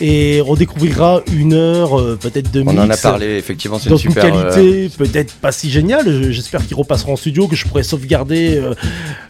et 0.00 0.42
on 0.46 0.54
découvrira 0.54 1.22
une 1.32 1.52
heure, 1.54 1.98
euh, 2.00 2.18
peut-être 2.20 2.50
de 2.50 2.62
On 2.62 2.68
en 2.68 2.78
a 2.78 2.86
mix, 2.86 3.02
parlé, 3.02 3.36
effectivement, 3.36 3.78
c'est 3.78 3.88
une 3.90 3.94
une 3.94 3.98
super. 3.98 4.24
euh, 4.24 4.50
qualité 4.54 4.90
peut-être 4.96 5.34
pas 5.34 5.52
si 5.52 5.70
géniale. 5.70 6.04
Je- 6.24 6.30
J'espère 6.30 6.66
qu'il 6.66 6.76
repassera 6.76 7.12
en 7.12 7.16
studio, 7.16 7.46
que 7.48 7.56
je 7.56 7.66
pourrai 7.66 7.82
sauvegarder 7.82 8.56
euh, 8.58 8.74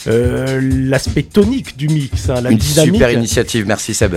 euh, 0.06 0.60
l'aspect 0.88 1.22
tonique 1.22 1.76
du 1.76 1.88
mix, 1.88 2.28
hein, 2.30 2.40
la 2.40 2.50
une 2.50 2.58
dynamique. 2.58 2.94
super 2.94 3.10
initiative, 3.10 3.64
merci 3.66 3.94
Seb. 3.94 4.14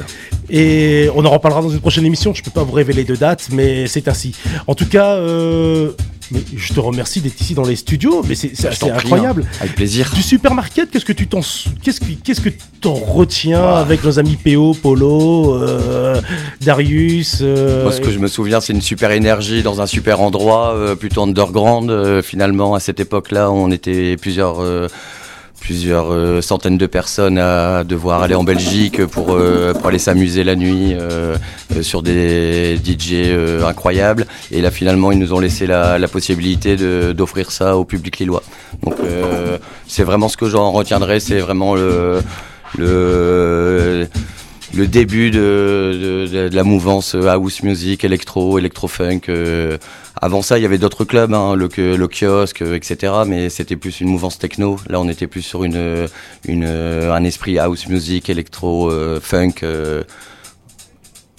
Et 0.50 1.10
on 1.16 1.26
en 1.26 1.30
reparlera 1.30 1.62
dans 1.62 1.70
une 1.70 1.80
prochaine 1.80 2.06
émission. 2.06 2.34
Je 2.34 2.44
peux 2.44 2.52
pas 2.52 2.64
vous 2.64 2.74
révéler 2.74 3.04
de 3.04 3.16
date, 3.16 3.48
mais 3.52 3.88
c'est 3.88 4.08
ainsi. 4.08 4.36
En 4.68 4.76
tout 4.76 4.86
cas, 4.88 5.14
euh, 5.16 5.92
mais 6.32 6.42
je 6.56 6.74
te 6.74 6.80
remercie 6.80 7.22
d'être 7.22 7.39
ici 7.39 7.53
dans 7.53 7.63
les 7.63 7.75
studios. 7.75 8.24
Mais 8.27 8.36
c'est 8.36 8.50
prie, 8.51 8.89
incroyable. 8.89 9.46
hein. 9.46 9.58
Avec 9.62 9.75
plaisir. 9.75 10.12
Du 10.13 10.22
supermarket, 10.22 10.92
qu'est-ce 10.92 11.06
que 11.06 11.13
tu 11.13 11.27
t'en 11.27 11.42
qu'est-ce 11.82 12.00
que 12.00 12.06
qu'est-ce 12.24 12.42
que 12.42 12.50
t'en 12.82 12.94
retiens 12.94 13.75
avec 13.75 14.03
nos 14.03 14.20
amis 14.20 14.38
PO, 14.38 14.74
Polo, 14.74 15.56
euh, 15.56 16.22
Darius 16.62 17.39
euh, 17.42 17.84
Moi, 17.84 17.92
ce 17.92 18.01
que 18.01 18.12
je 18.12 18.20
me 18.20 18.27
souviens, 18.27 18.62
c'est 18.62 18.74
une 18.74 18.82
super 18.82 19.12
énergie 19.12 19.63
dans 19.63 19.82
un 19.82 19.88
super 19.88 20.22
endroit, 20.22 20.74
euh, 20.75 20.96
plutôt 20.96 21.24
underground. 21.24 22.22
finalement, 22.22 22.75
à 22.75 22.80
cette 22.80 23.00
époque-là, 23.00 23.51
on 23.51 23.72
était 23.72 24.18
plusieurs. 24.18 24.62
Plusieurs 25.63 26.12
euh, 26.12 26.41
centaines 26.41 26.77
de 26.77 26.86
personnes 26.88 27.38
à 27.38 27.86
devoir 27.86 28.22
aller 28.22 28.36
en 28.36 28.43
Belgique 28.43 29.05
pour, 29.05 29.32
euh, 29.32 29.74
aller 29.86 29.98
s'amuser 29.98 30.43
la 30.43 30.58
nuit 30.58 30.93
euh, 30.93 31.38
sur 31.82 32.03
des 32.03 32.75
DJ 32.75 33.32
incroyables. 33.65 34.25
Et 34.51 34.62
là, 34.62 34.72
finalement, 34.72 35.13
ils 35.13 35.20
nous 35.20 35.34
ont 35.34 35.39
laissé 35.39 35.65
la, 35.65 36.08
possibilité 36.12 36.75
d'offrir 37.13 37.50
ça 37.51 37.77
au 37.77 37.86
public 37.86 38.20
lillois. 38.20 38.43
Donc, 38.84 38.96
c'est 39.88 40.03
vraiment 40.03 40.27
ce 40.27 40.38
que 40.38 40.48
j'en 40.48 40.72
retiendrai, 40.72 41.20
c'est 41.20 41.39
vraiment 41.39 41.75
le, 41.75 42.22
début 44.74 45.32
de, 45.32 46.50
la 46.51 46.63
mouvance 46.63 47.15
house 47.15 47.63
music, 47.63 48.03
électro, 48.03 48.60
électro-funk. 48.60 49.22
Euh, 50.24 50.25
avant 50.25 50.42
ça, 50.42 50.58
il 50.58 50.62
y 50.62 50.65
avait 50.65 50.77
d'autres 50.77 51.06
clubs, 51.06 51.34
hein, 51.34 51.56
le, 51.56 51.68
kiosque, 52.08 52.62
euh, 52.62 52.75
etc. 52.75 53.13
Mais 53.27 53.50
c'était 53.50 53.75
plus 53.75 54.01
une 54.01 54.10
mouvance 54.10 54.38
techno. 54.39 54.77
Là, 54.89 55.00
on 55.00 55.10
était 55.10 55.27
plus 55.27 55.42
sur 55.42 55.63
une, 55.63 55.75
euh, 55.75 56.08
un 57.13 57.24
esprit 57.24 57.60
house 57.60 57.88
music, 57.88 58.30
électro, 58.30 58.92
euh, 58.92 59.20
funk. 59.22 59.63
euh, 59.63 60.03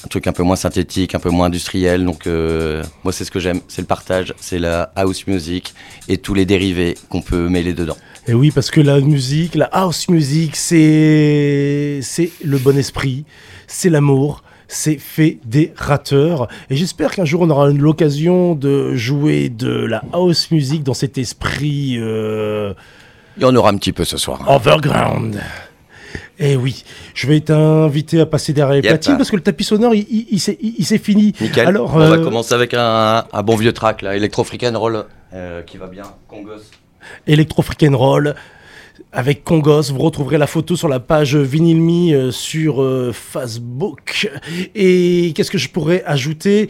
un 0.04 0.08
truc 0.08 0.26
un 0.26 0.32
peu 0.32 0.42
moins 0.42 0.56
synthétique, 0.56 1.14
un 1.14 1.18
peu 1.18 1.30
moins 1.30 1.46
industriel. 1.46 2.04
Donc, 2.04 2.26
euh, 2.26 2.82
moi, 3.04 3.12
c'est 3.12 3.24
ce 3.24 3.30
que 3.30 3.40
j'aime. 3.40 3.60
C'est 3.68 3.80
le 3.80 3.86
partage, 3.86 4.34
c'est 4.38 4.58
la 4.58 4.92
house 4.96 5.26
music 5.26 5.74
et 6.08 6.18
tous 6.18 6.34
les 6.34 6.44
dérivés 6.44 6.96
qu'on 7.08 7.22
peut 7.22 7.48
mêler 7.48 7.72
dedans. 7.72 7.96
Et 8.26 8.34
oui, 8.34 8.50
parce 8.50 8.70
que 8.70 8.80
la 8.80 9.00
musique, 9.00 9.54
la 9.54 9.66
house 9.66 10.08
music, 10.08 10.56
c'est 10.56 12.00
le 12.44 12.58
bon 12.58 12.76
esprit, 12.76 13.24
c'est 13.66 13.90
l'amour. 13.90 14.42
C'est 14.76 14.98
fédérateur 14.98 16.48
et 16.68 16.74
j'espère 16.76 17.12
qu'un 17.12 17.24
jour 17.24 17.42
on 17.42 17.50
aura 17.50 17.68
l'occasion 17.70 18.56
de 18.56 18.94
jouer 18.96 19.48
de 19.48 19.68
la 19.72 20.02
house 20.12 20.50
music 20.50 20.82
dans 20.82 20.94
cet 20.94 21.16
esprit 21.16 21.96
euh, 21.98 22.74
Il 23.36 23.44
y 23.44 23.46
en 23.46 23.54
aura 23.54 23.70
un 23.70 23.76
petit 23.76 23.92
peu 23.92 24.04
ce 24.04 24.16
soir. 24.16 24.40
Overground. 24.48 25.40
Eh 26.40 26.56
oui, 26.56 26.82
je 27.14 27.28
vais 27.28 27.38
t'inviter 27.38 28.20
à 28.20 28.26
passer 28.26 28.52
derrière 28.52 28.74
les 28.74 28.80
Yep. 28.82 28.88
platines 28.94 29.16
parce 29.16 29.30
que 29.30 29.36
le 29.36 29.42
tapis 29.42 29.62
sonore, 29.62 29.94
il, 29.94 30.04
il- 30.10 30.26
il 30.32 30.84
s'est- 30.84 30.98
fini. 30.98 31.32
Nickel. 31.40 31.68
Alors, 31.68 31.94
on 31.94 31.98
va 31.98 32.06
euh, 32.10 32.24
commencer 32.24 32.54
avec 32.54 32.74
un, 32.74 33.24
un 33.32 33.42
bon 33.44 33.54
vieux 33.54 33.72
track, 33.72 34.02
là, 34.02 34.16
Electro 34.16 34.42
Freak 34.42 34.64
and 34.64 34.76
Roll, 34.76 35.04
euh, 35.32 35.62
qui 35.62 35.76
va 35.76 35.86
bien. 35.86 36.02
Congos. 36.26 36.62
Electro 37.28 37.62
Freak 37.62 37.84
and 37.84 37.96
Roll. 37.96 38.34
Avec 39.12 39.44
Congos. 39.44 39.92
Vous 39.92 39.98
retrouverez 39.98 40.38
la 40.38 40.46
photo 40.46 40.76
sur 40.76 40.88
la 40.88 41.00
page 41.00 41.36
Vinylme 41.36 42.12
euh, 42.12 42.30
sur 42.30 42.82
euh, 42.82 43.12
Facebook. 43.12 44.30
Et 44.74 45.32
qu'est-ce 45.34 45.50
que 45.50 45.58
je 45.58 45.68
pourrais 45.68 46.02
ajouter? 46.04 46.68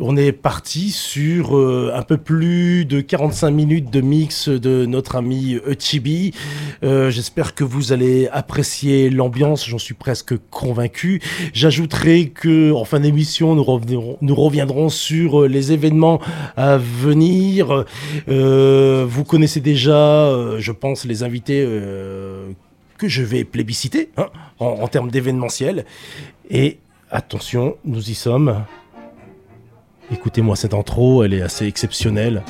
On 0.00 0.16
est 0.16 0.32
parti 0.32 0.90
sur 0.90 1.56
euh, 1.56 1.92
un 1.94 2.02
peu 2.02 2.16
plus 2.16 2.84
de 2.84 3.00
45 3.00 3.50
minutes 3.50 3.90
de 3.90 4.00
mix 4.00 4.48
de 4.48 4.86
notre 4.86 5.16
ami 5.16 5.58
Chibi. 5.78 6.32
J'espère 6.82 7.54
que 7.54 7.64
vous 7.64 7.92
allez 7.92 8.28
apprécier 8.28 9.08
l'ambiance, 9.08 9.66
j'en 9.66 9.78
suis 9.78 9.94
presque 9.94 10.34
convaincu. 10.50 11.20
J'ajouterai 11.52 12.28
que 12.28 12.72
en 12.72 12.84
fin 12.84 13.00
d'émission, 13.00 13.54
nous 13.54 13.64
reviendrons, 14.34 14.88
sur 14.88 15.48
les 15.48 15.72
événements 15.72 16.20
à 16.56 16.76
venir. 16.76 17.84
vous 18.26 19.24
connaissez 19.24 19.60
déjà, 19.60 20.58
je 20.58 20.72
pense, 20.72 21.04
les 21.04 21.22
invités 21.22 21.64
que 22.98 23.08
je 23.08 23.22
vais 23.22 23.44
plébisciter 23.44 24.10
hein, 24.16 24.28
en, 24.58 24.66
en 24.66 24.88
termes 24.88 25.10
d'événementiel. 25.10 25.86
Et 26.50 26.78
attention, 27.10 27.76
nous 27.84 28.10
y 28.10 28.14
sommes. 28.14 28.64
Écoutez-moi 30.10 30.56
cette 30.56 30.74
intro, 30.74 31.24
elle 31.24 31.34
est 31.34 31.42
assez 31.42 31.66
exceptionnelle. 31.66 32.42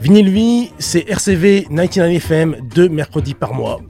Vinyl 0.00 0.30
Vie, 0.30 0.70
c'est 0.78 1.08
RCV 1.08 1.66
99 1.70 2.16
FM, 2.16 2.56
deux 2.74 2.88
mercredis 2.88 3.34
par 3.34 3.52
mois. 3.52 3.80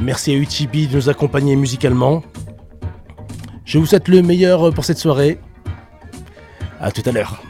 Merci 0.00 0.32
à 0.32 0.34
Uchibi 0.34 0.88
de 0.88 0.96
nous 0.96 1.08
accompagner 1.08 1.56
musicalement. 1.56 2.22
Je 3.64 3.78
vous 3.78 3.86
souhaite 3.86 4.08
le 4.08 4.20
meilleur 4.20 4.74
pour 4.74 4.84
cette 4.84 4.98
soirée. 4.98 5.38
A 6.80 6.90
tout 6.90 7.02
à 7.06 7.12
l'heure. 7.12 7.42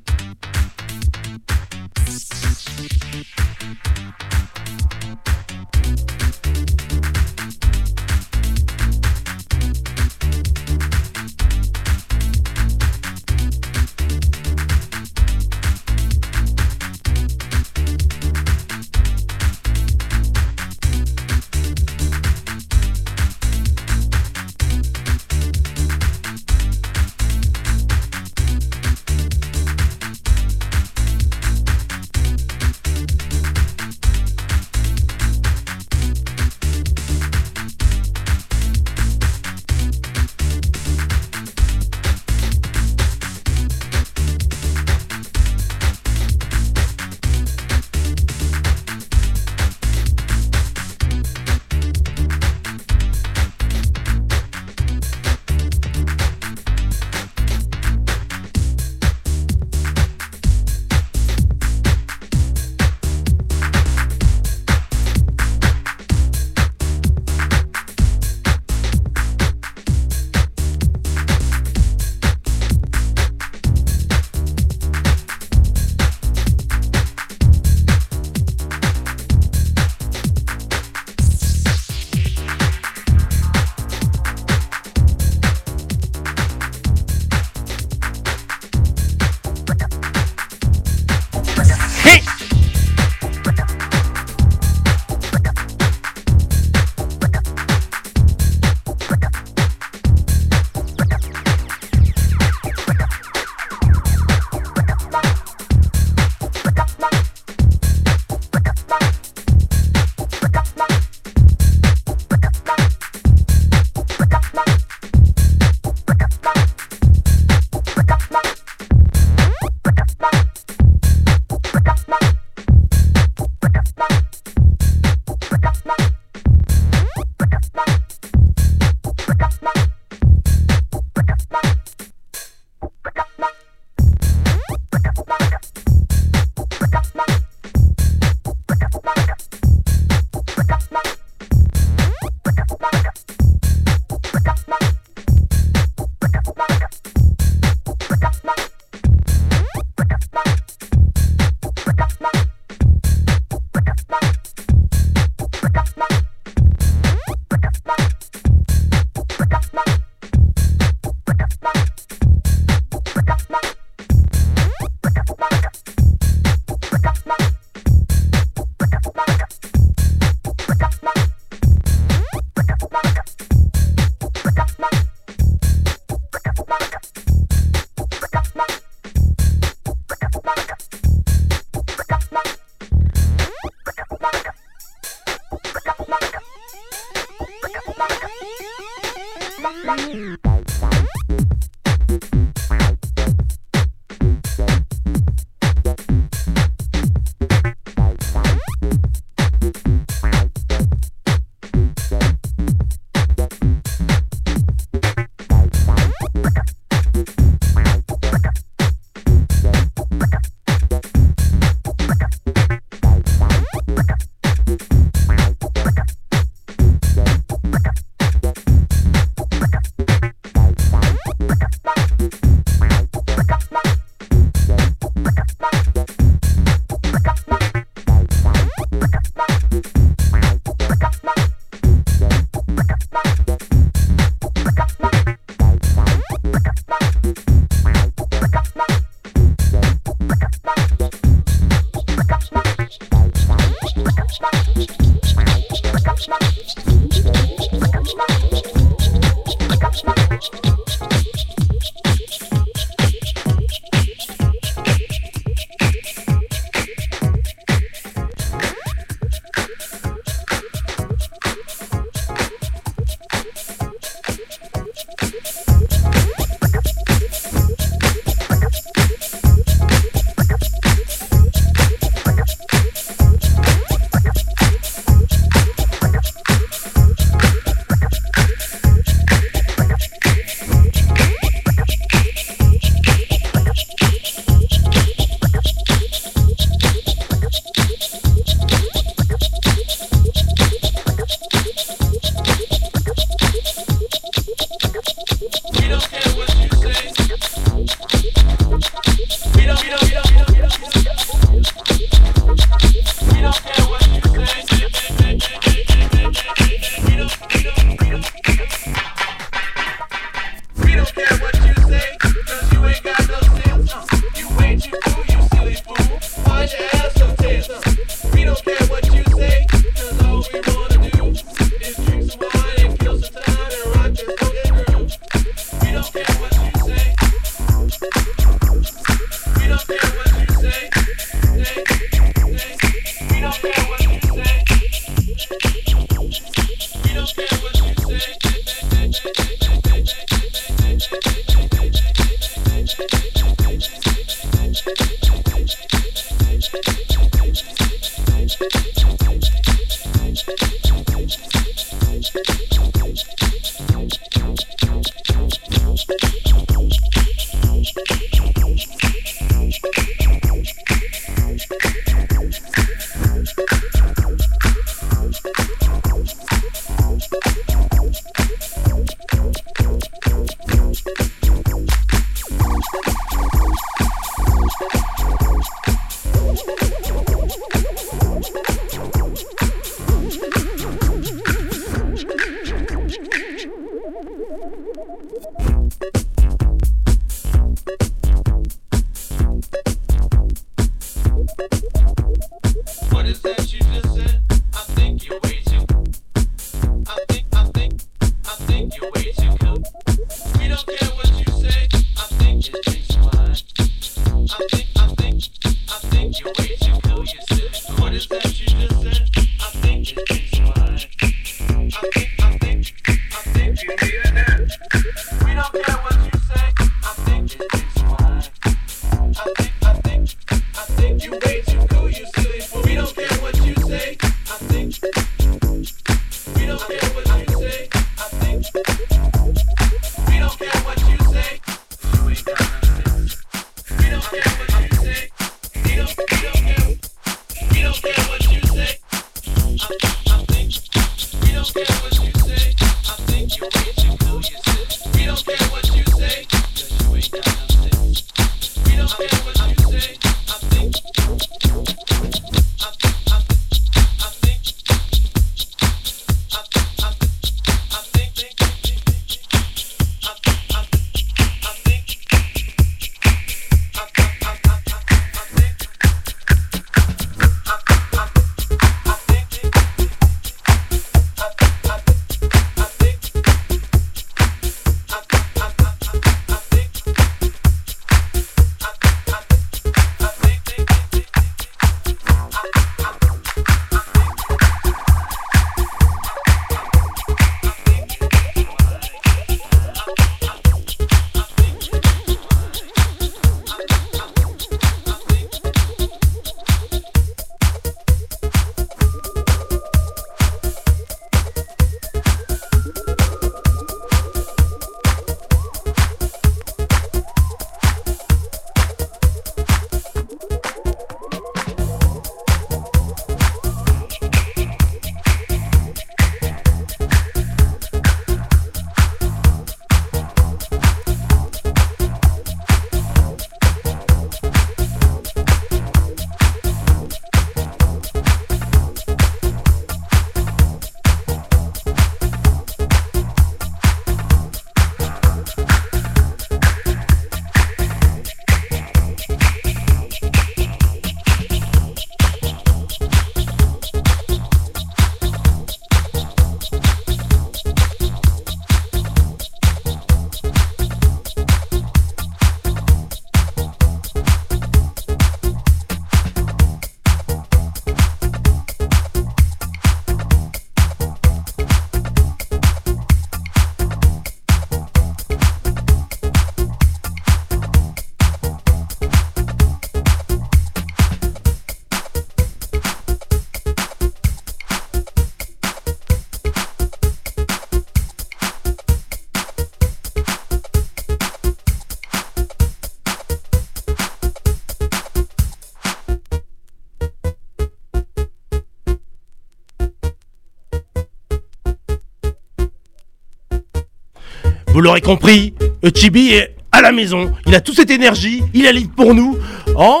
Vous 594.80 594.84
l'aurez 594.84 595.02
compris, 595.02 595.52
Chibi 595.94 596.30
est 596.30 596.56
à 596.72 596.80
la 596.80 596.90
maison. 596.90 597.34
Il 597.46 597.54
a 597.54 597.60
toute 597.60 597.76
cette 597.76 597.90
énergie, 597.90 598.42
il 598.54 598.64
libre 598.72 598.94
pour 598.96 599.14
nous 599.14 599.36
en 599.76 600.00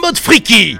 mode 0.00 0.16
freaky. 0.16 0.76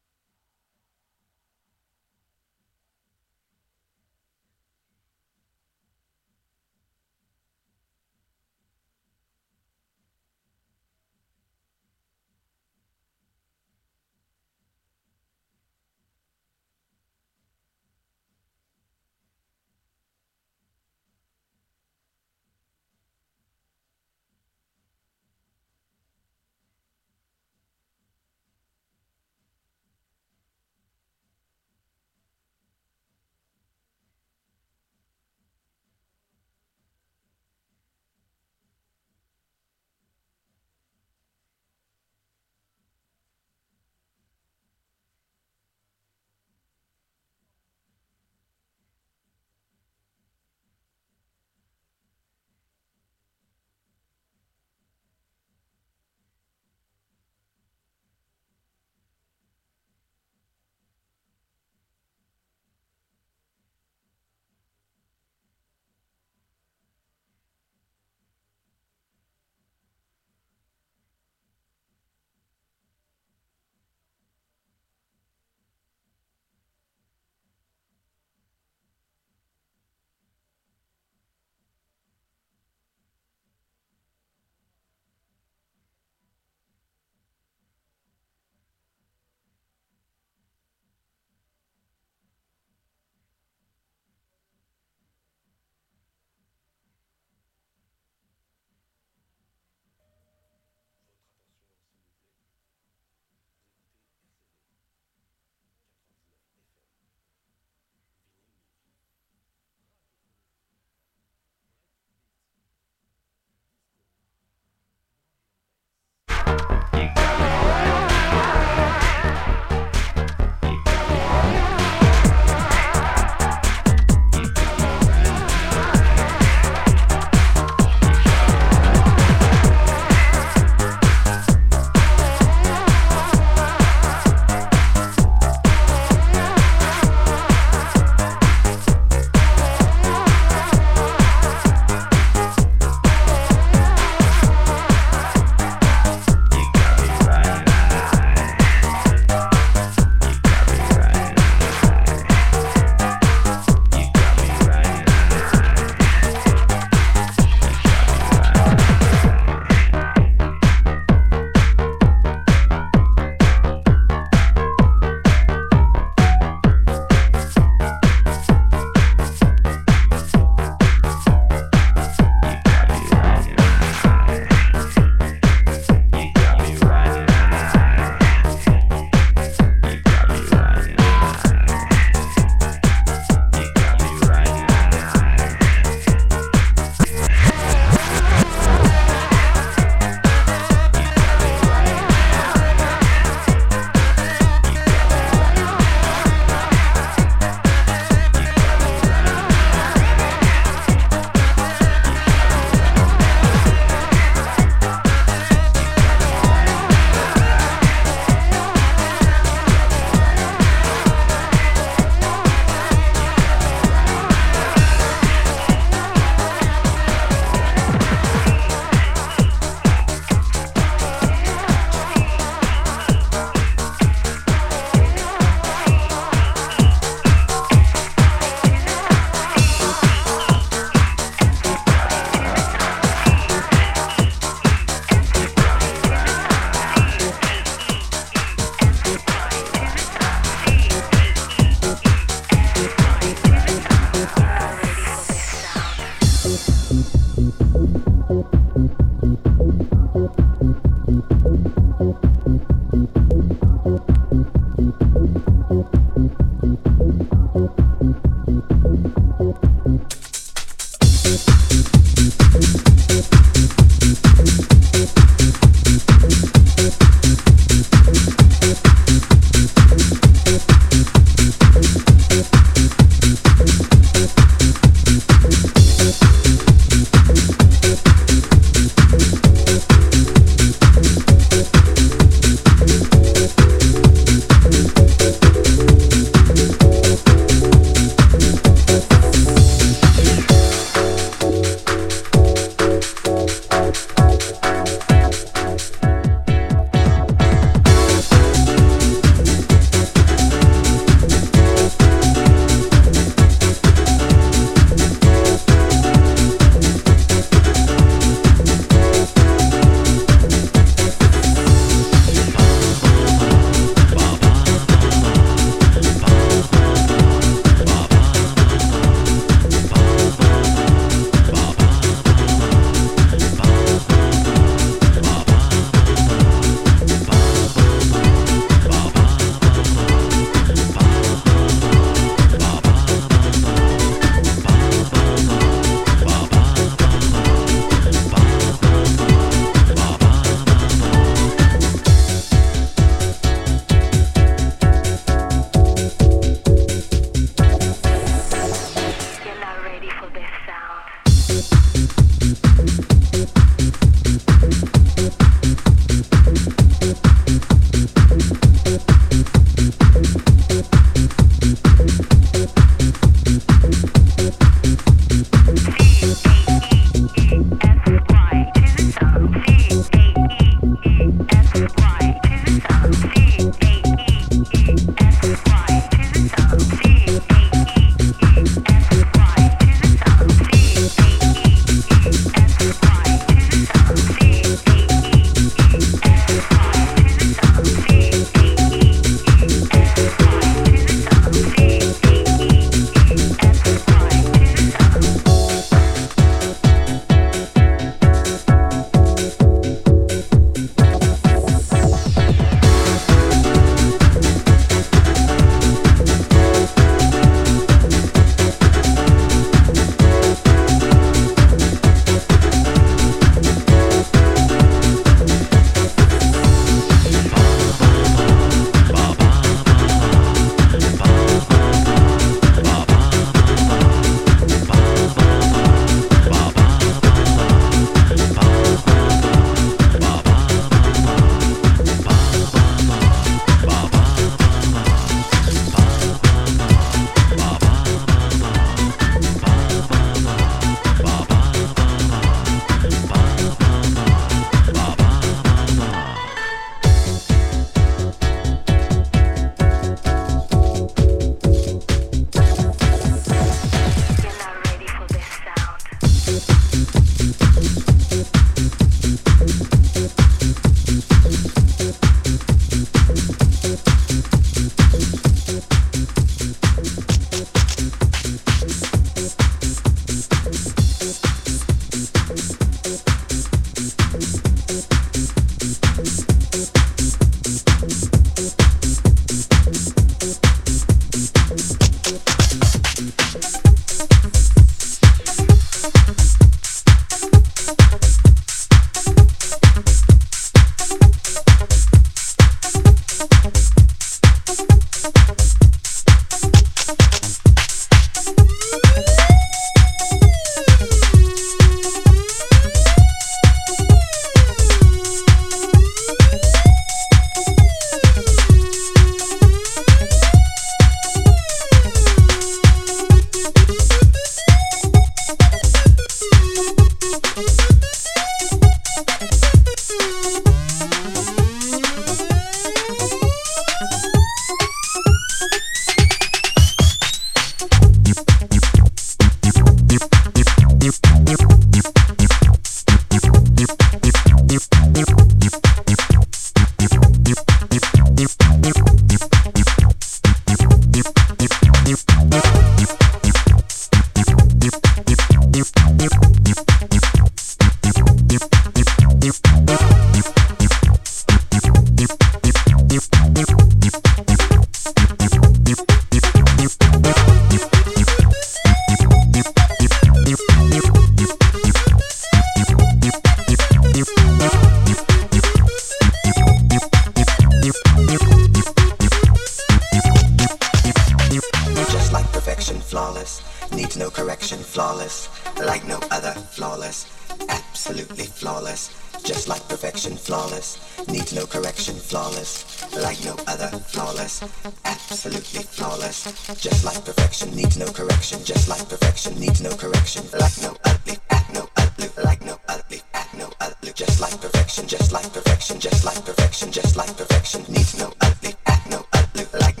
Needs 573.93 574.15
no 574.15 574.29
correction, 574.29 574.79
flawless, 574.79 575.49
like 575.85 576.07
no 576.07 576.17
other, 576.31 576.53
flawless, 576.53 577.25
absolutely 577.67 578.45
flawless, 578.45 579.09
just 579.43 579.67
like 579.67 579.85
perfection, 579.89 580.37
flawless, 580.37 580.97
needs 581.27 581.53
no 581.53 581.65
correction, 581.65 582.15
flawless, 582.15 582.85
like 583.17 583.43
no 583.43 583.55
other, 583.67 583.89
flawless, 584.07 584.63
absolutely 585.03 585.83
flawless, 585.83 586.45
just 586.79 587.03
like 587.03 587.23
perfection, 587.25 587.75
needs 587.75 587.97
no 587.97 588.05
correction, 588.05 588.63
just 588.63 588.87
like 588.87 589.07
perfection, 589.09 589.59
needs 589.59 589.81
no 589.81 589.91
correction, 589.95 590.43
like 590.57 590.81
no 590.81 590.95
ugly, 591.03 591.35
act 591.49 591.73
no 591.73 591.89
ugly, 591.97 592.29
like 592.45 592.63
no 592.63 592.79
ugly, 592.87 593.19
act 593.33 593.53
no 593.55 593.69
ugly, 593.81 594.13
just 594.15 594.39
like 594.39 594.55
perfection, 594.61 595.05
just 595.05 595.33
like 595.33 595.51
perfection, 595.51 595.99
just 595.99 596.23
like 596.23 596.45
perfection, 596.45 596.89
just 596.89 597.17
like 597.17 597.35
perfection, 597.35 597.83
needs 597.89 598.17
no 598.17 598.31
ugly, 598.39 598.73
act 598.87 599.09
no 599.09 599.25
ugly, 599.33 599.65
like 599.81 600.00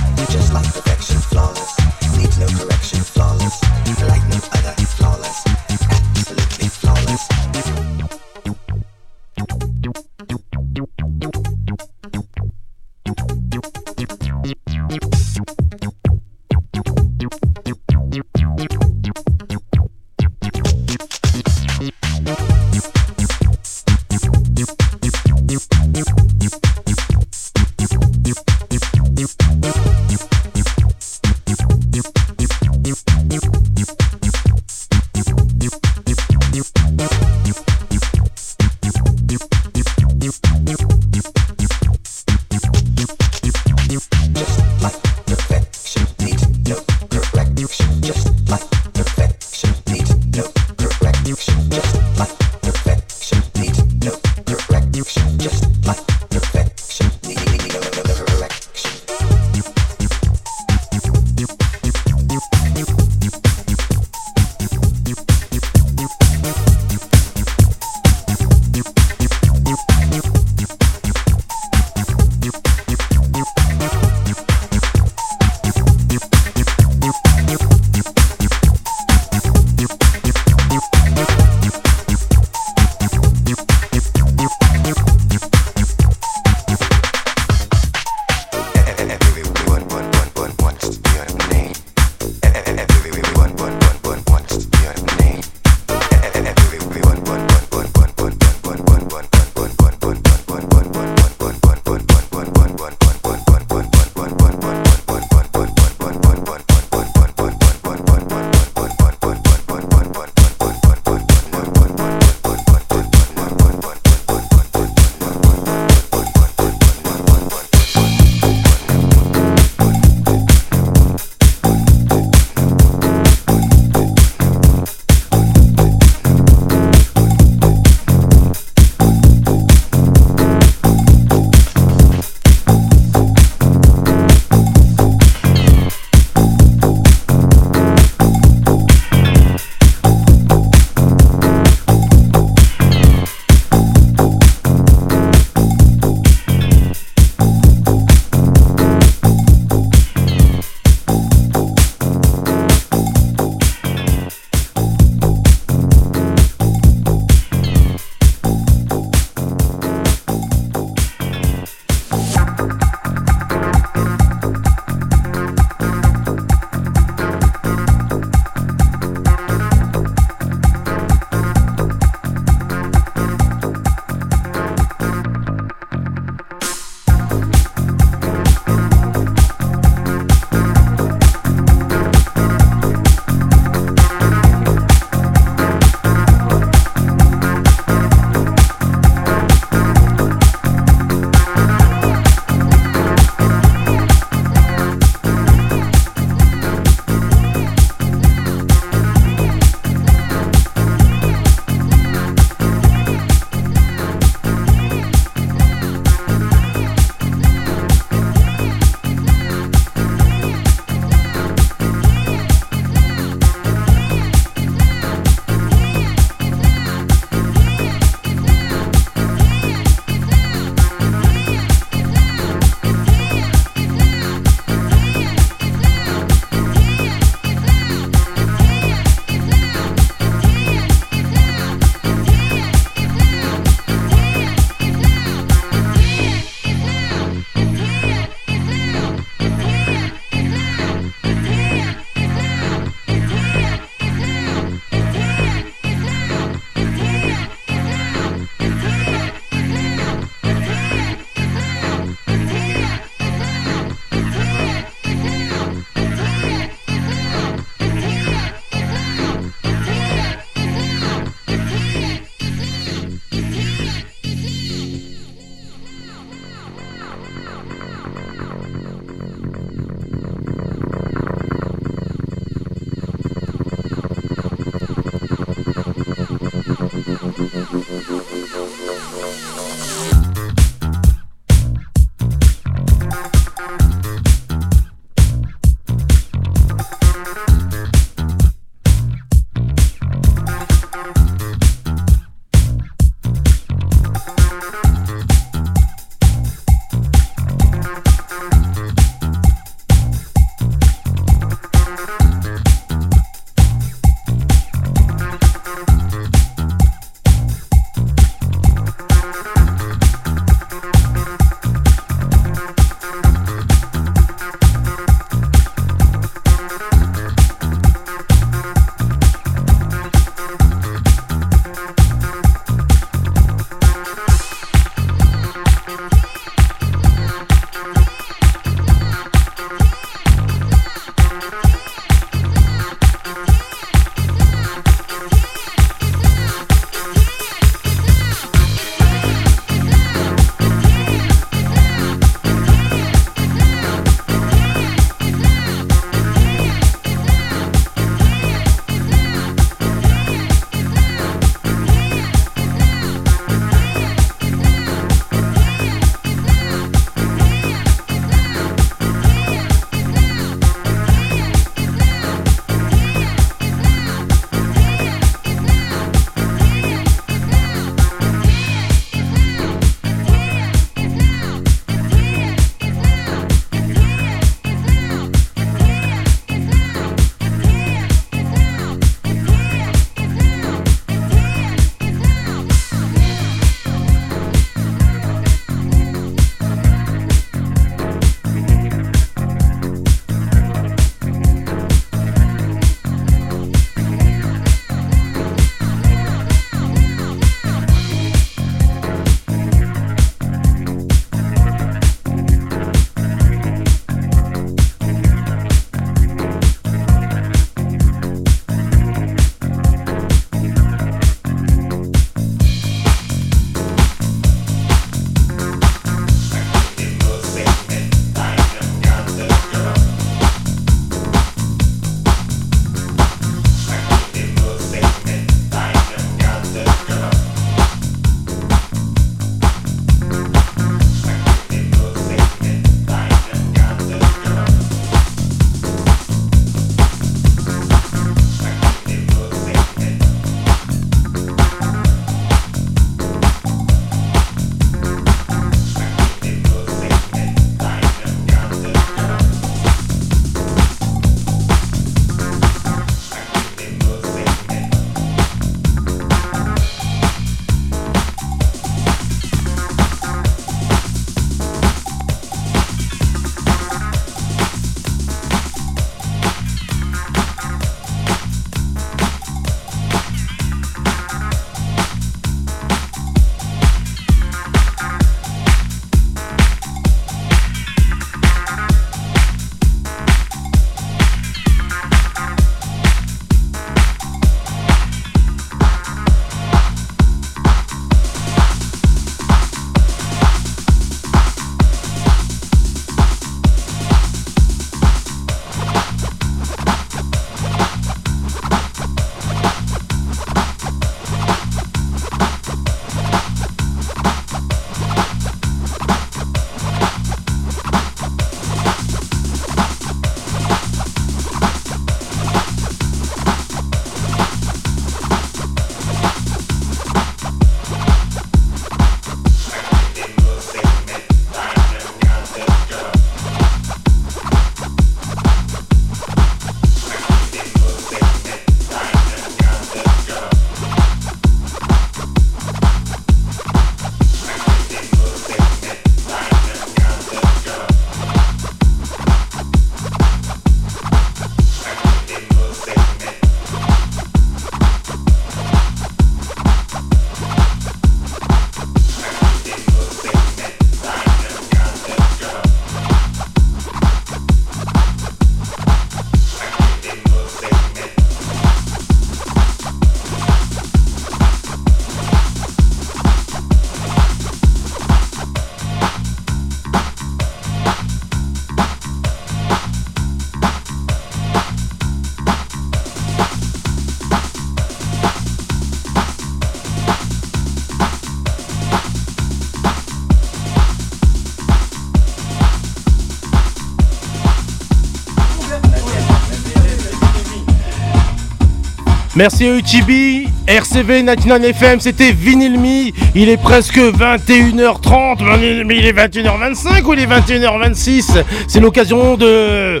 Merci 589.36 589.66
à 589.66 589.74
UTB, 589.74 590.48
RCV 590.68 591.24
99 591.24 591.70
FM, 591.70 591.98
c'était 591.98 592.30
Vinyl 592.30 592.78
Me. 592.78 593.10
Il 593.34 593.48
est 593.48 593.56
presque 593.56 593.98
21h30, 593.98 595.84
mais 595.84 595.96
il 595.96 596.06
est 596.06 596.12
21h25 596.12 597.02
ou 597.02 597.14
il 597.14 597.20
est 597.20 597.26
21h26 597.26 598.44
C'est 598.68 598.78
l'occasion 598.78 599.36
de 599.36 600.00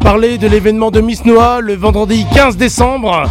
parler 0.00 0.36
de 0.36 0.46
l'événement 0.46 0.90
de 0.90 1.00
Miss 1.00 1.24
Noah 1.24 1.60
le 1.62 1.74
vendredi 1.74 2.26
15 2.34 2.58
décembre. 2.58 3.22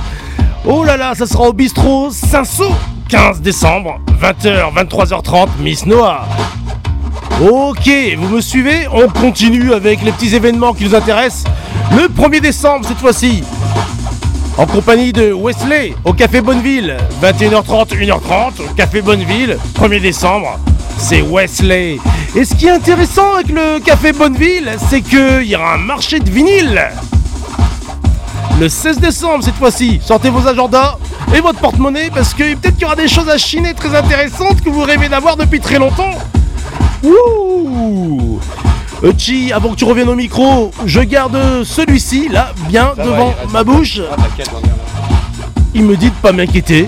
Oh 0.65 0.83
là 0.83 0.97
là, 0.97 1.13
ça 1.13 1.27
sera 1.27 1.49
au 1.49 1.53
bistrot 1.53 2.09
Saint-Saul, 2.09 2.71
15 3.09 3.41
décembre, 3.41 3.99
20h, 4.19 4.73
23h30, 4.73 5.49
Miss 5.59 5.85
Noah. 5.85 6.25
Ok, 7.39 7.87
vous 8.17 8.29
me 8.29 8.41
suivez? 8.41 8.87
On 8.91 9.07
continue 9.09 9.73
avec 9.73 10.01
les 10.01 10.11
petits 10.11 10.33
événements 10.35 10.73
qui 10.73 10.85
nous 10.85 10.95
intéressent. 10.95 11.43
Le 11.91 12.07
1er 12.07 12.41
décembre 12.41 12.83
cette 12.87 12.97
fois-ci, 12.97 13.43
en 14.57 14.65
compagnie 14.65 15.11
de 15.11 15.33
Wesley 15.33 15.93
au 16.05 16.13
Café 16.13 16.41
Bonneville, 16.41 16.95
21h30, 17.21 17.89
1h30, 17.89 18.61
au 18.61 18.73
Café 18.75 19.01
Bonneville, 19.01 19.57
1er 19.75 20.01
décembre, 20.01 20.59
c'est 20.97 21.21
Wesley. 21.21 21.99
Et 22.35 22.45
ce 22.45 22.55
qui 22.55 22.67
est 22.67 22.71
intéressant 22.71 23.35
avec 23.35 23.49
le 23.49 23.79
Café 23.79 24.13
Bonneville, 24.13 24.71
c'est 24.89 25.01
qu'il 25.01 25.43
y 25.43 25.55
aura 25.55 25.73
un 25.73 25.77
marché 25.77 26.19
de 26.19 26.29
vinyle. 26.29 26.81
Le 28.59 28.69
16 28.69 28.99
décembre 28.99 29.43
cette 29.43 29.55
fois-ci, 29.55 29.99
sortez 30.01 30.29
vos 30.29 30.47
agendas 30.47 30.97
et 31.35 31.41
votre 31.41 31.59
porte-monnaie 31.59 32.09
parce 32.13 32.33
que 32.33 32.55
peut-être 32.55 32.75
qu'il 32.75 32.83
y 32.83 32.85
aura 32.85 32.95
des 32.95 33.09
choses 33.09 33.29
à 33.29 33.37
chiner 33.37 33.73
très 33.73 33.93
intéressantes 33.93 34.61
que 34.61 34.69
vous 34.69 34.83
rêvez 34.83 35.09
d'avoir 35.09 35.35
depuis 35.35 35.59
très 35.59 35.79
longtemps. 35.79 36.13
Wouh 37.03 38.39
Chi, 39.17 39.51
avant 39.53 39.69
que 39.69 39.75
tu 39.75 39.85
reviennes 39.85 40.09
au 40.09 40.15
micro, 40.15 40.71
je 40.85 41.01
garde 41.01 41.37
celui-ci 41.63 42.27
là, 42.29 42.53
bien 42.67 42.93
devant 42.97 43.34
ma 43.51 43.63
bouche. 43.63 43.99
Il 45.73 45.83
me 45.83 45.95
dit 45.97 46.09
de 46.09 46.15
pas 46.21 46.31
m'inquiéter. 46.31 46.87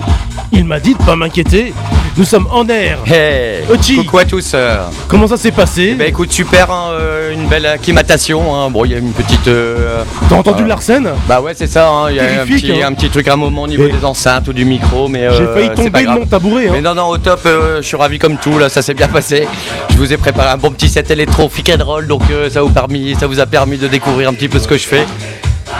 Il 0.52 0.64
m'a 0.64 0.80
dit 0.80 0.94
de 0.94 1.02
pas 1.02 1.14
m'inquiéter. 1.16 1.74
Nous 2.16 2.24
sommes 2.24 2.48
en 2.50 2.66
air. 2.68 2.98
Hey 3.06 3.62
Ochi. 3.70 3.96
Coucou 3.96 4.18
à 4.18 4.24
tous 4.24 4.52
euh. 4.54 4.78
Comment 5.06 5.28
ça 5.28 5.36
s'est 5.36 5.52
passé 5.52 5.94
Bah 5.94 6.06
écoute, 6.06 6.32
super, 6.32 6.70
hein, 6.70 6.88
euh, 6.92 7.32
une 7.32 7.46
belle 7.46 7.66
acclimatation. 7.66 8.56
hein. 8.56 8.70
Bon, 8.70 8.84
il 8.84 8.90
y 8.90 8.94
a 8.94 8.98
une 8.98 9.12
petite. 9.12 9.46
euh, 9.46 10.02
T'as 10.28 10.34
entendu 10.36 10.64
Larsen 10.64 11.10
Bah 11.28 11.40
ouais, 11.42 11.52
c'est 11.54 11.66
ça, 11.68 11.88
hein, 11.90 12.10
il 12.10 12.16
y 12.16 12.20
a 12.20 12.42
un 12.42 12.46
petit, 12.46 12.82
un 12.82 12.92
petit 12.94 13.08
truc 13.10 13.28
à 13.28 13.34
un 13.34 13.36
moment 13.36 13.62
au 13.62 13.68
niveau 13.68 13.86
Et- 13.86 13.92
des 13.92 14.04
enceintes 14.04 14.48
ou 14.48 14.52
du 14.52 14.64
micro, 14.64 15.06
mais. 15.06 15.28
J'ai 15.36 15.46
failli 15.46 15.70
tomber 15.76 16.04
de 16.04 16.08
mon 16.08 16.26
tabouret. 16.26 16.68
Mais 16.72 16.80
non, 16.80 16.94
non, 16.94 17.06
au 17.08 17.18
top, 17.18 17.40
je 17.44 17.82
suis 17.82 17.96
ravi 17.96 18.18
comme 18.18 18.36
tout, 18.38 18.58
là, 18.58 18.68
ça 18.68 18.82
s'est 18.82 18.94
bien 18.94 19.08
passé. 19.08 19.46
Je 19.90 19.96
vous 19.96 20.12
ai 20.12 20.16
préparé 20.16 20.48
un 20.48 20.56
bon 20.56 20.70
petit 20.70 20.88
set 20.88 21.10
électro 21.10 21.48
roll, 21.84 22.06
donc 22.08 22.22
ça, 22.50 22.62
vous 22.62 22.70
permis, 22.70 23.14
ça 23.20 23.26
vous 23.28 23.38
a 23.38 23.46
permis 23.46 23.76
de 23.76 23.86
découvrir 23.86 24.30
un 24.30 24.34
petit 24.34 24.48
peu 24.48 24.58
ce 24.58 24.66
que 24.66 24.78
je 24.78 24.86
fais. 24.88 25.04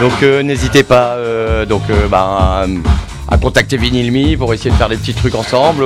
Donc 0.00 0.22
euh, 0.22 0.42
n'hésitez 0.42 0.84
pas 0.84 1.14
euh, 1.16 1.66
donc, 1.66 1.82
euh, 1.90 2.06
bah, 2.08 2.66
à 3.30 3.36
contacter 3.36 3.76
Vinyl 3.76 4.10
Me 4.10 4.36
pour 4.36 4.54
essayer 4.54 4.70
de 4.70 4.74
faire 4.76 4.88
des 4.88 4.96
petits 4.96 5.12
trucs 5.14 5.34
ensemble, 5.34 5.84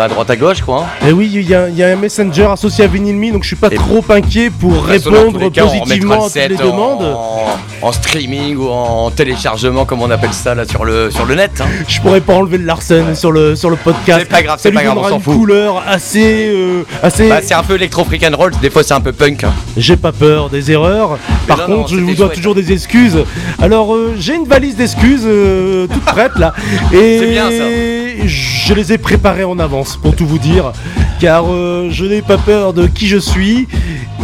à 0.00 0.08
droite 0.08 0.30
à 0.30 0.36
gauche, 0.36 0.62
quoi. 0.62 0.86
Et 1.02 1.06
Eh 1.10 1.12
oui, 1.12 1.30
il 1.32 1.48
y, 1.48 1.54
a- 1.54 1.68
il 1.68 1.76
y 1.76 1.82
a 1.82 1.88
un 1.88 1.96
messenger 1.96 2.46
associé 2.52 2.84
à 2.84 2.86
Vinyl 2.88 3.14
Me, 3.16 3.32
donc 3.32 3.42
je 3.44 3.48
suis 3.48 3.56
pas 3.56 3.68
Et- 3.70 3.76
trop 3.76 4.04
inquiet 4.10 4.50
pour 4.50 4.84
façon, 4.86 5.10
dans 5.10 5.16
répondre 5.22 5.52
cas, 5.52 5.62
positivement 5.64 6.24
à 6.24 6.28
toutes 6.28 6.34
les 6.48 6.60
en- 6.60 6.66
demandes. 6.66 7.16
En, 7.82 7.90
streaming 7.92 8.56
ou 8.56 8.68
en 8.68 9.10
téléchargement, 9.10 9.84
comme 9.84 10.02
on 10.02 10.10
appelle 10.10 10.32
ça 10.32 10.54
là 10.54 10.64
sur 10.64 10.84
le, 10.84 11.10
sur 11.10 11.24
le 11.26 11.34
net. 11.34 11.50
hein. 11.60 11.66
Je 11.88 12.00
pourrais 12.00 12.20
pas 12.20 12.34
enlever 12.34 12.58
le 12.58 12.64
Larsen 12.64 13.14
sur 13.16 13.32
le 13.32 13.56
sur 13.56 13.70
le 13.70 13.76
podcast. 13.76 14.20
C'est 14.20 14.28
pas 14.28 14.42
grave, 14.42 14.58
c'est 14.62 14.70
pas 14.72 14.82
grave, 14.84 14.98
on 14.98 15.08
s'en 15.08 15.18
fout. 15.20 15.34
couleur 15.36 15.82
assez 15.86 16.48
euh, 16.48 16.84
assez. 17.02 17.28
Bah, 17.28 17.40
c'est 17.42 17.54
un 17.54 17.62
peu 17.64 17.74
électro 17.74 18.04
freak 18.04 18.24
and 18.24 18.36
roll, 18.36 18.52
des 18.62 18.70
fois 18.70 18.82
c'est 18.84 18.94
un 18.94 19.00
peu 19.00 19.12
punk. 19.12 19.42
hein. 19.44 19.52
J'ai 19.76 19.96
pas 19.96 20.12
peur 20.12 20.48
des 20.48 20.70
erreurs. 20.70 21.18
Par 21.48 21.58
non, 21.58 21.68
non, 21.68 21.76
contre, 21.82 21.94
je 21.94 22.00
vous 22.00 22.14
dois 22.14 22.26
chouette. 22.26 22.36
toujours 22.36 22.54
des 22.54 22.70
excuses. 22.72 23.18
Alors, 23.60 23.94
euh, 23.94 24.14
j'ai 24.18 24.36
une 24.36 24.46
valise 24.46 24.76
d'excuses 24.76 25.22
euh, 25.26 25.86
toute 25.88 26.04
prête 26.04 26.36
là. 26.38 26.52
Et 26.92 27.18
C'est 27.18 27.30
bien, 27.30 27.50
ça. 27.50 28.26
je 28.26 28.74
les 28.74 28.92
ai 28.92 28.98
préparées 28.98 29.44
en 29.44 29.58
avance 29.58 29.96
pour 29.96 30.14
tout 30.14 30.26
vous 30.26 30.38
dire. 30.38 30.72
Car 31.20 31.44
euh, 31.52 31.88
je 31.90 32.04
n'ai 32.04 32.22
pas 32.22 32.38
peur 32.38 32.72
de 32.72 32.86
qui 32.86 33.06
je 33.06 33.18
suis. 33.18 33.68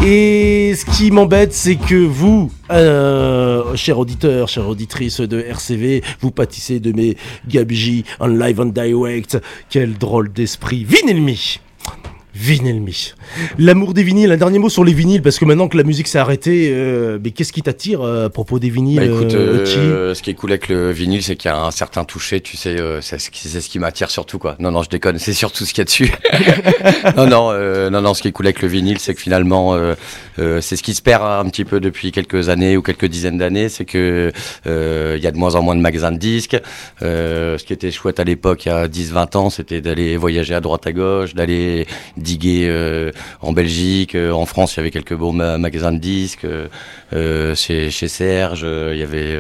Et 0.05 0.75
ce 0.77 0.85
qui 0.85 1.11
m'embête, 1.11 1.53
c'est 1.53 1.77
que 1.77 1.97
vous, 1.97 2.51
euh, 2.71 3.75
chers 3.75 3.99
auditeurs, 3.99 4.49
chères 4.49 4.69
auditrices 4.69 5.21
de 5.21 5.41
RCV, 5.41 6.03
vous 6.21 6.31
pâtissez 6.31 6.79
de 6.81 6.93
mes 6.93 7.17
gabegies 7.49 8.05
en 8.21 8.29
live 8.29 8.61
en 8.61 8.67
direct. 8.67 9.39
Quel 9.69 9.95
drôle 9.95 10.33
d'esprit. 10.33 10.85
Vinyl 10.85 11.21
Me. 12.39 12.93
L'amour 13.59 13.95
des 13.95 14.03
vinyles, 14.03 14.31
un 14.31 14.37
dernier 14.37 14.59
mot 14.59 14.69
sur 14.69 14.85
les 14.85 14.93
vinyles, 14.93 15.23
parce 15.23 15.39
que 15.39 15.45
maintenant 15.45 15.69
que 15.69 15.77
la 15.77 15.83
musique 15.83 16.07
s'est 16.07 16.19
arrêtée, 16.19 16.71
euh, 16.73 17.19
mais 17.23 17.33
qu'est-ce 17.33 17.53
qui 17.53 17.63
t'attire 17.63 18.01
euh, 18.03 18.27
à 18.27 18.31
propos 18.31 18.59
des 18.59 18.71
vinyles 18.71 18.99
Bah 18.99 19.05
écoute, 19.05 19.35
euh, 19.35 20.15
ce 20.15 20.23
qui 20.23 20.31
est 20.31 20.35
cool 20.35 20.51
avec 20.53 20.69
le 20.69 20.93
vinyle, 20.93 21.23
c'est 21.23 21.37
qu'il 21.37 21.51
y 21.51 21.55
a 21.55 21.59
un 21.59 21.71
certain 21.71 22.05
toucher, 22.05 22.41
tu 22.41 22.57
sais, 22.57 22.77
c'est 23.01 23.19
ce 23.19 23.31
qui, 23.31 23.49
c'est 23.49 23.61
ce 23.61 23.69
qui 23.69 23.79
m'attire 23.79 24.11
surtout 24.11 24.39
quoi. 24.39 24.57
Non 24.61 24.71
non, 24.71 24.83
je 24.83 24.89
déconne, 24.89 25.19
c'est 25.19 25.33
surtout 25.33 25.65
ce 25.65 25.73
qu'il 25.73 25.81
y 25.81 25.83
a 25.83 25.85
dessus. 25.85 26.13
non 27.17 27.27
non, 27.27 27.51
euh, 27.51 27.91
non 27.91 28.01
non, 28.01 28.15
ce 28.15 28.23
qui 28.23 28.29
est 28.29 28.33
cool 28.33 28.47
avec 28.47 28.63
le 28.63 28.69
vinyle, 28.69 28.99
c'est 28.99 29.15
que 29.15 29.21
finalement, 29.21 29.77
c'est 30.37 30.77
ce 30.77 30.83
qui 30.83 30.95
se 30.95 31.03
perd 31.03 31.25
un 31.25 31.49
petit 31.51 31.65
peu 31.65 31.81
depuis 31.81 32.13
quelques 32.13 32.49
années 32.49 32.77
ou 32.77 32.83
quelques 32.83 33.07
dizaines 33.07 33.39
d'années, 33.39 33.69
c'est 33.69 33.85
que 33.85 34.33
il 34.65 35.23
y 35.23 35.27
a 35.27 35.31
de 35.31 35.39
moins 35.39 35.57
en 35.57 35.63
moins 35.63 35.77
de 35.77 35.81
magasins 35.81 36.13
de 36.13 36.19
disques. 36.19 36.57
Ce 37.01 37.63
qui 37.65 37.73
était 37.73 37.91
chouette 37.91 38.21
à 38.21 38.25
l'époque, 38.25 38.67
il 38.67 38.69
y 38.69 38.73
a 38.73 38.87
10-20 38.87 39.37
ans, 39.37 39.51
c'était 39.51 39.81
d'aller 39.81 40.17
voyager 40.17 40.55
à 40.55 40.61
droite 40.61 40.87
à 40.87 40.93
gauche, 40.93 41.35
d'aller 41.35 41.87
euh, 42.45 43.11
en 43.41 43.53
Belgique, 43.53 44.15
euh, 44.15 44.31
en 44.33 44.47
France, 44.47 44.75
il 44.75 44.79
y 44.79 44.81
avait 44.81 44.91
quelques 44.91 45.15
beaux 45.15 45.33
ma- 45.33 45.59
magasins 45.59 45.93
de 45.93 45.99
disques. 45.99 46.47
euh, 47.15 47.55
chez, 47.55 47.91
chez 47.91 48.09
Serge, 48.09 48.67
il 48.93 48.99
y 48.99 49.03
avait 49.03 49.35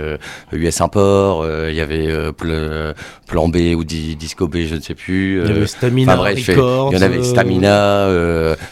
US 0.52 0.80
Import, 0.80 1.46
il 1.68 1.74
y 1.74 1.80
avait 1.80 2.08
Pl- 2.32 2.94
Plan 3.26 3.48
B 3.48 3.56
ou 3.76 3.84
Di- 3.84 4.16
Disco 4.16 4.48
B, 4.48 4.58
je 4.66 4.74
ne 4.76 4.80
sais 4.80 4.94
plus. 4.94 5.42
Il 5.44 5.48
y 5.48 5.50
avait 5.50 5.66
Stamina 5.66 6.16
bref, 6.16 6.46
Records. 6.48 6.90
il 6.92 6.96
y 6.96 6.98
en 6.98 7.02
avait 7.04 7.22
Stamina. 7.22 8.06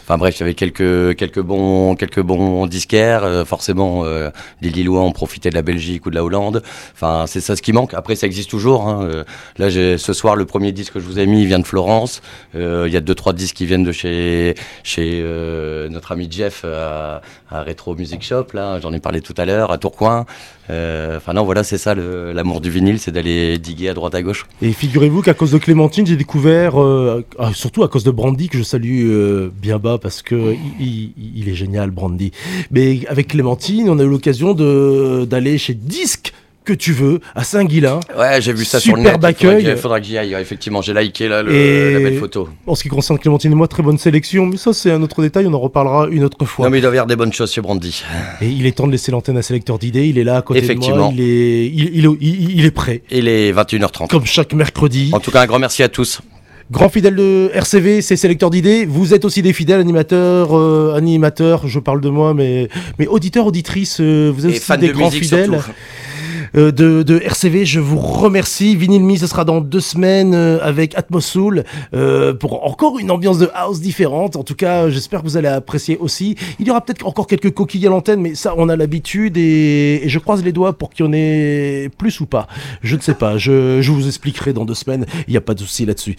Enfin 0.03 0.17
bref, 0.17 0.35
il 0.37 0.39
y 0.39 0.43
avait 0.43 0.53
quelques 0.55 1.15
quelques 1.15 1.41
bons 1.41 1.95
quelques 1.95 2.21
bons 2.21 2.65
disquaires. 2.65 3.43
forcément, 3.45 4.03
les 4.61 4.69
Lillois 4.69 5.01
ont 5.01 5.11
profité 5.11 5.49
de 5.51 5.55
la 5.55 5.61
Belgique 5.61 6.05
ou 6.07 6.09
de 6.09 6.15
la 6.15 6.23
Hollande. 6.23 6.63
Enfin, 6.93 7.25
c'est 7.27 7.41
ça 7.41 7.55
ce 7.55 7.61
qui 7.61 7.73
manque. 7.73 7.93
Après, 7.93 8.15
ça 8.15 8.25
existe 8.25 8.49
toujours. 8.49 8.87
Hein. 8.87 9.07
Là, 9.59 9.69
ce 9.69 10.13
soir 10.13 10.35
le 10.35 10.45
premier 10.45 10.71
disque 10.71 10.93
que 10.93 10.99
je 10.99 11.05
vous 11.05 11.19
ai 11.19 11.27
mis 11.27 11.45
vient 11.45 11.59
de 11.59 11.65
Florence. 11.67 12.21
Euh, 12.55 12.85
Il 12.87 12.93
y 12.93 12.97
a 12.97 13.01
deux 13.01 13.15
trois 13.15 13.33
disques 13.33 13.57
qui 13.57 13.65
viennent 13.65 13.83
de 13.83 13.91
chez 13.97 14.55
chez 14.83 15.21
euh, 15.23 15.89
notre 15.89 16.11
ami 16.11 16.27
Jeff 16.29 16.63
à, 16.65 17.21
à 17.49 17.63
Retro 17.63 17.95
Music 17.95 18.23
Shop. 18.23 18.45
Là, 18.53 18.79
j'en 18.79 18.93
ai 18.93 18.99
parlé 18.99 19.21
tout 19.21 19.33
à 19.37 19.45
l'heure 19.45 19.71
à 19.71 19.77
Tourcoing. 19.77 20.25
Euh, 20.69 21.17
Enfin 21.17 21.33
non, 21.33 21.43
voilà, 21.43 21.63
c'est 21.63 21.77
ça 21.77 21.95
l'amour 21.95 22.61
du 22.61 22.69
vinyle, 22.69 22.99
c'est 22.99 23.11
d'aller 23.11 23.57
diguer 23.57 23.89
à 23.89 23.93
droite 23.93 24.15
à 24.15 24.21
gauche. 24.21 24.45
Et 24.61 24.71
figurez-vous 24.71 25.21
qu'à 25.21 25.33
cause 25.33 25.51
de 25.51 25.57
Clémentine, 25.57 26.05
j'ai 26.05 26.15
découvert, 26.15 26.81
euh, 26.81 27.25
ah, 27.39 27.51
surtout 27.53 27.83
à 27.83 27.87
cause 27.87 28.03
de 28.03 28.11
Brandy, 28.11 28.49
que 28.49 28.57
je 28.57 28.63
salue 28.63 29.07
euh, 29.09 29.49
bien 29.61 29.79
bas 29.79 29.97
parce 29.97 30.21
que 30.21 30.55
il, 30.79 31.49
est 31.49 31.55
génial, 31.55 31.91
Brandy. 31.91 32.31
Mais 32.71 32.99
avec 33.07 33.29
Clémentine, 33.29 33.89
on 33.89 33.99
a 33.99 34.03
eu 34.03 34.09
l'occasion 34.09 34.53
d'aller 34.53 35.57
chez 35.57 35.73
Disque 35.73 36.33
que 36.67 36.73
tu 36.73 36.91
veux 36.91 37.19
à 37.33 37.43
Saint-Guilain. 37.43 37.99
Ouais, 38.17 38.41
j'ai 38.41 38.51
vu 38.53 38.65
ça 38.65 38.79
sur 38.79 38.95
le 38.95 39.01
net. 39.03 39.09
Il 39.09 39.13
faudrait 39.13 39.29
accueil. 39.29 39.63
que- 39.63 39.75
faudra 39.77 39.99
que 40.01 40.05
j'y 40.05 40.17
aille. 40.17 40.33
Effectivement, 40.33 40.81
j'ai 40.81 40.93
liké 40.93 41.27
là 41.29 41.41
le- 41.43 41.53
Et- 41.53 41.93
la 41.93 41.99
belle 41.99 42.19
photo. 42.19 42.49
En 42.67 42.75
ce 42.75 42.83
qui 42.83 42.89
concerne 42.89 43.17
Clémentine 43.17 43.51
et 43.51 43.55
moi, 43.55 43.67
très 43.67 43.81
bonne 43.83 43.97
sélection. 43.97 44.45
Mais 44.45 44.57
ça, 44.57 44.73
c'est 44.73 44.91
un 44.91 45.01
autre 45.01 45.21
détail. 45.21 45.47
On 45.47 45.53
en 45.53 45.59
reparlera 45.59 46.07
une 46.11 46.23
autre 46.25 46.43
fois. 46.45 46.65
Non 46.65 46.71
mais 46.71 46.79
il 46.79 46.81
doit 46.81 46.89
y 46.89 46.93
avoir 46.93 47.07
des 47.07 47.15
bonnes 47.15 47.31
choses 47.33 47.51
chez 47.53 47.61
Brandy. 47.61 48.03
Et 48.41 48.47
il 48.49 48.65
est 48.65 48.73
temps 48.73 48.85
de 48.87 48.91
laisser 48.91 49.11
l'antenne 49.11 49.37
à 49.37 49.41
Sélecteur 49.41 49.79
d'idées. 49.79 50.07
Il 50.07 50.17
est 50.17 50.23
là 50.25 50.37
à 50.37 50.41
côté 50.41 50.59
de 50.61 50.65
moi. 50.65 50.73
Effectivement. 50.73 51.11
Il 51.15 51.21
est, 51.21 51.67
il, 51.67 51.89
il 51.95 52.05
est- 52.05 52.17
il- 52.21 52.59
il 52.59 52.65
est 52.65 52.71
prêt. 52.71 53.01
Il 53.09 53.27
est 53.27 53.51
21h30. 53.53 54.09
Comme 54.09 54.25
chaque 54.25 54.53
mercredi. 54.53 55.09
En 55.13 55.19
tout 55.19 55.31
cas, 55.31 55.41
un 55.41 55.45
grand 55.45 55.59
merci 55.59 55.81
à 55.83 55.87
tous. 55.89 56.19
Grand 56.69 56.89
fidèle 56.89 57.15
de 57.15 57.49
RCV, 57.53 58.01
c'est 58.01 58.17
sélecteur 58.17 58.49
d'idées. 58.49 58.85
Vous 58.85 59.13
êtes 59.13 59.23
aussi 59.23 59.41
des 59.41 59.53
fidèles 59.53 59.79
animateurs, 59.79 60.49
euh, 60.57 60.95
animateurs. 60.97 61.65
Je 61.65 61.79
parle 61.79 62.01
de 62.01 62.09
moi, 62.09 62.33
mais 62.33 62.67
mais 62.99 63.07
auditeurs, 63.07 63.45
auditrices. 63.45 63.99
euh, 64.01 64.29
vous 64.35 64.45
êtes 64.45 64.51
Et 64.53 64.57
aussi 64.57 64.77
des 64.77 64.87
de 64.89 64.91
grands 64.91 65.09
fidèles 65.09 65.45
surtout. 65.49 65.71
Euh, 66.55 66.71
de, 66.71 67.03
de 67.03 67.19
RCV. 67.19 67.65
Je 67.65 67.79
vous 67.79 67.97
remercie. 67.97 68.75
Vinyl 68.75 69.03
Me, 69.03 69.15
ce 69.15 69.27
sera 69.27 69.45
dans 69.45 69.61
deux 69.61 69.79
semaines 69.79 70.33
euh, 70.33 70.59
avec 70.61 70.97
Atmosoul 70.97 71.63
euh, 71.93 72.33
pour 72.33 72.65
encore 72.65 72.99
une 72.99 73.11
ambiance 73.11 73.39
de 73.39 73.49
house 73.53 73.81
différente. 73.81 74.35
En 74.35 74.43
tout 74.43 74.55
cas, 74.55 74.89
j'espère 74.89 75.21
que 75.21 75.25
vous 75.27 75.37
allez 75.37 75.47
apprécier 75.47 75.97
aussi. 75.97 76.35
Il 76.59 76.67
y 76.67 76.71
aura 76.71 76.81
peut-être 76.81 77.05
encore 77.05 77.27
quelques 77.27 77.51
coquilles 77.51 77.87
à 77.87 77.89
l'antenne, 77.89 78.21
mais 78.21 78.35
ça, 78.35 78.53
on 78.57 78.69
a 78.69 78.75
l'habitude 78.75 79.37
et, 79.37 80.03
je 80.05 80.19
croise 80.19 80.43
les 80.43 80.51
doigts 80.51 80.73
pour 80.73 80.89
qu'il 80.89 81.05
y 81.05 81.09
en 81.09 81.13
ait 81.13 81.89
plus 81.97 82.19
ou 82.19 82.25
pas. 82.25 82.47
Je 82.81 82.95
ne 82.95 83.01
sais 83.01 83.13
pas. 83.13 83.37
Je, 83.37 83.81
je 83.81 83.91
vous 83.91 84.07
expliquerai 84.07 84.53
dans 84.53 84.65
deux 84.65 84.75
semaines. 84.75 85.05
Il 85.27 85.31
n'y 85.31 85.37
a 85.37 85.41
pas 85.41 85.53
de 85.53 85.59
souci 85.59 85.85
là-dessus. 85.85 86.15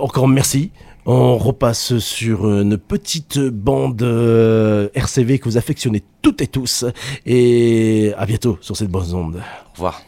Encore 0.00 0.28
merci. 0.28 0.70
On 1.08 1.38
repasse 1.38 1.98
sur 1.98 2.50
une 2.50 2.76
petite 2.78 3.38
bande 3.38 4.02
euh, 4.02 4.88
RCV 4.94 5.38
que 5.38 5.44
vous 5.44 5.56
affectionnez 5.56 6.02
toutes 6.20 6.40
et 6.40 6.48
tous. 6.48 6.84
Et 7.24 8.12
à 8.18 8.26
bientôt 8.26 8.58
sur 8.60 8.76
cette 8.76 8.90
bonne 8.90 9.14
onde. 9.14 9.36
Au 9.36 9.72
revoir. 9.74 10.02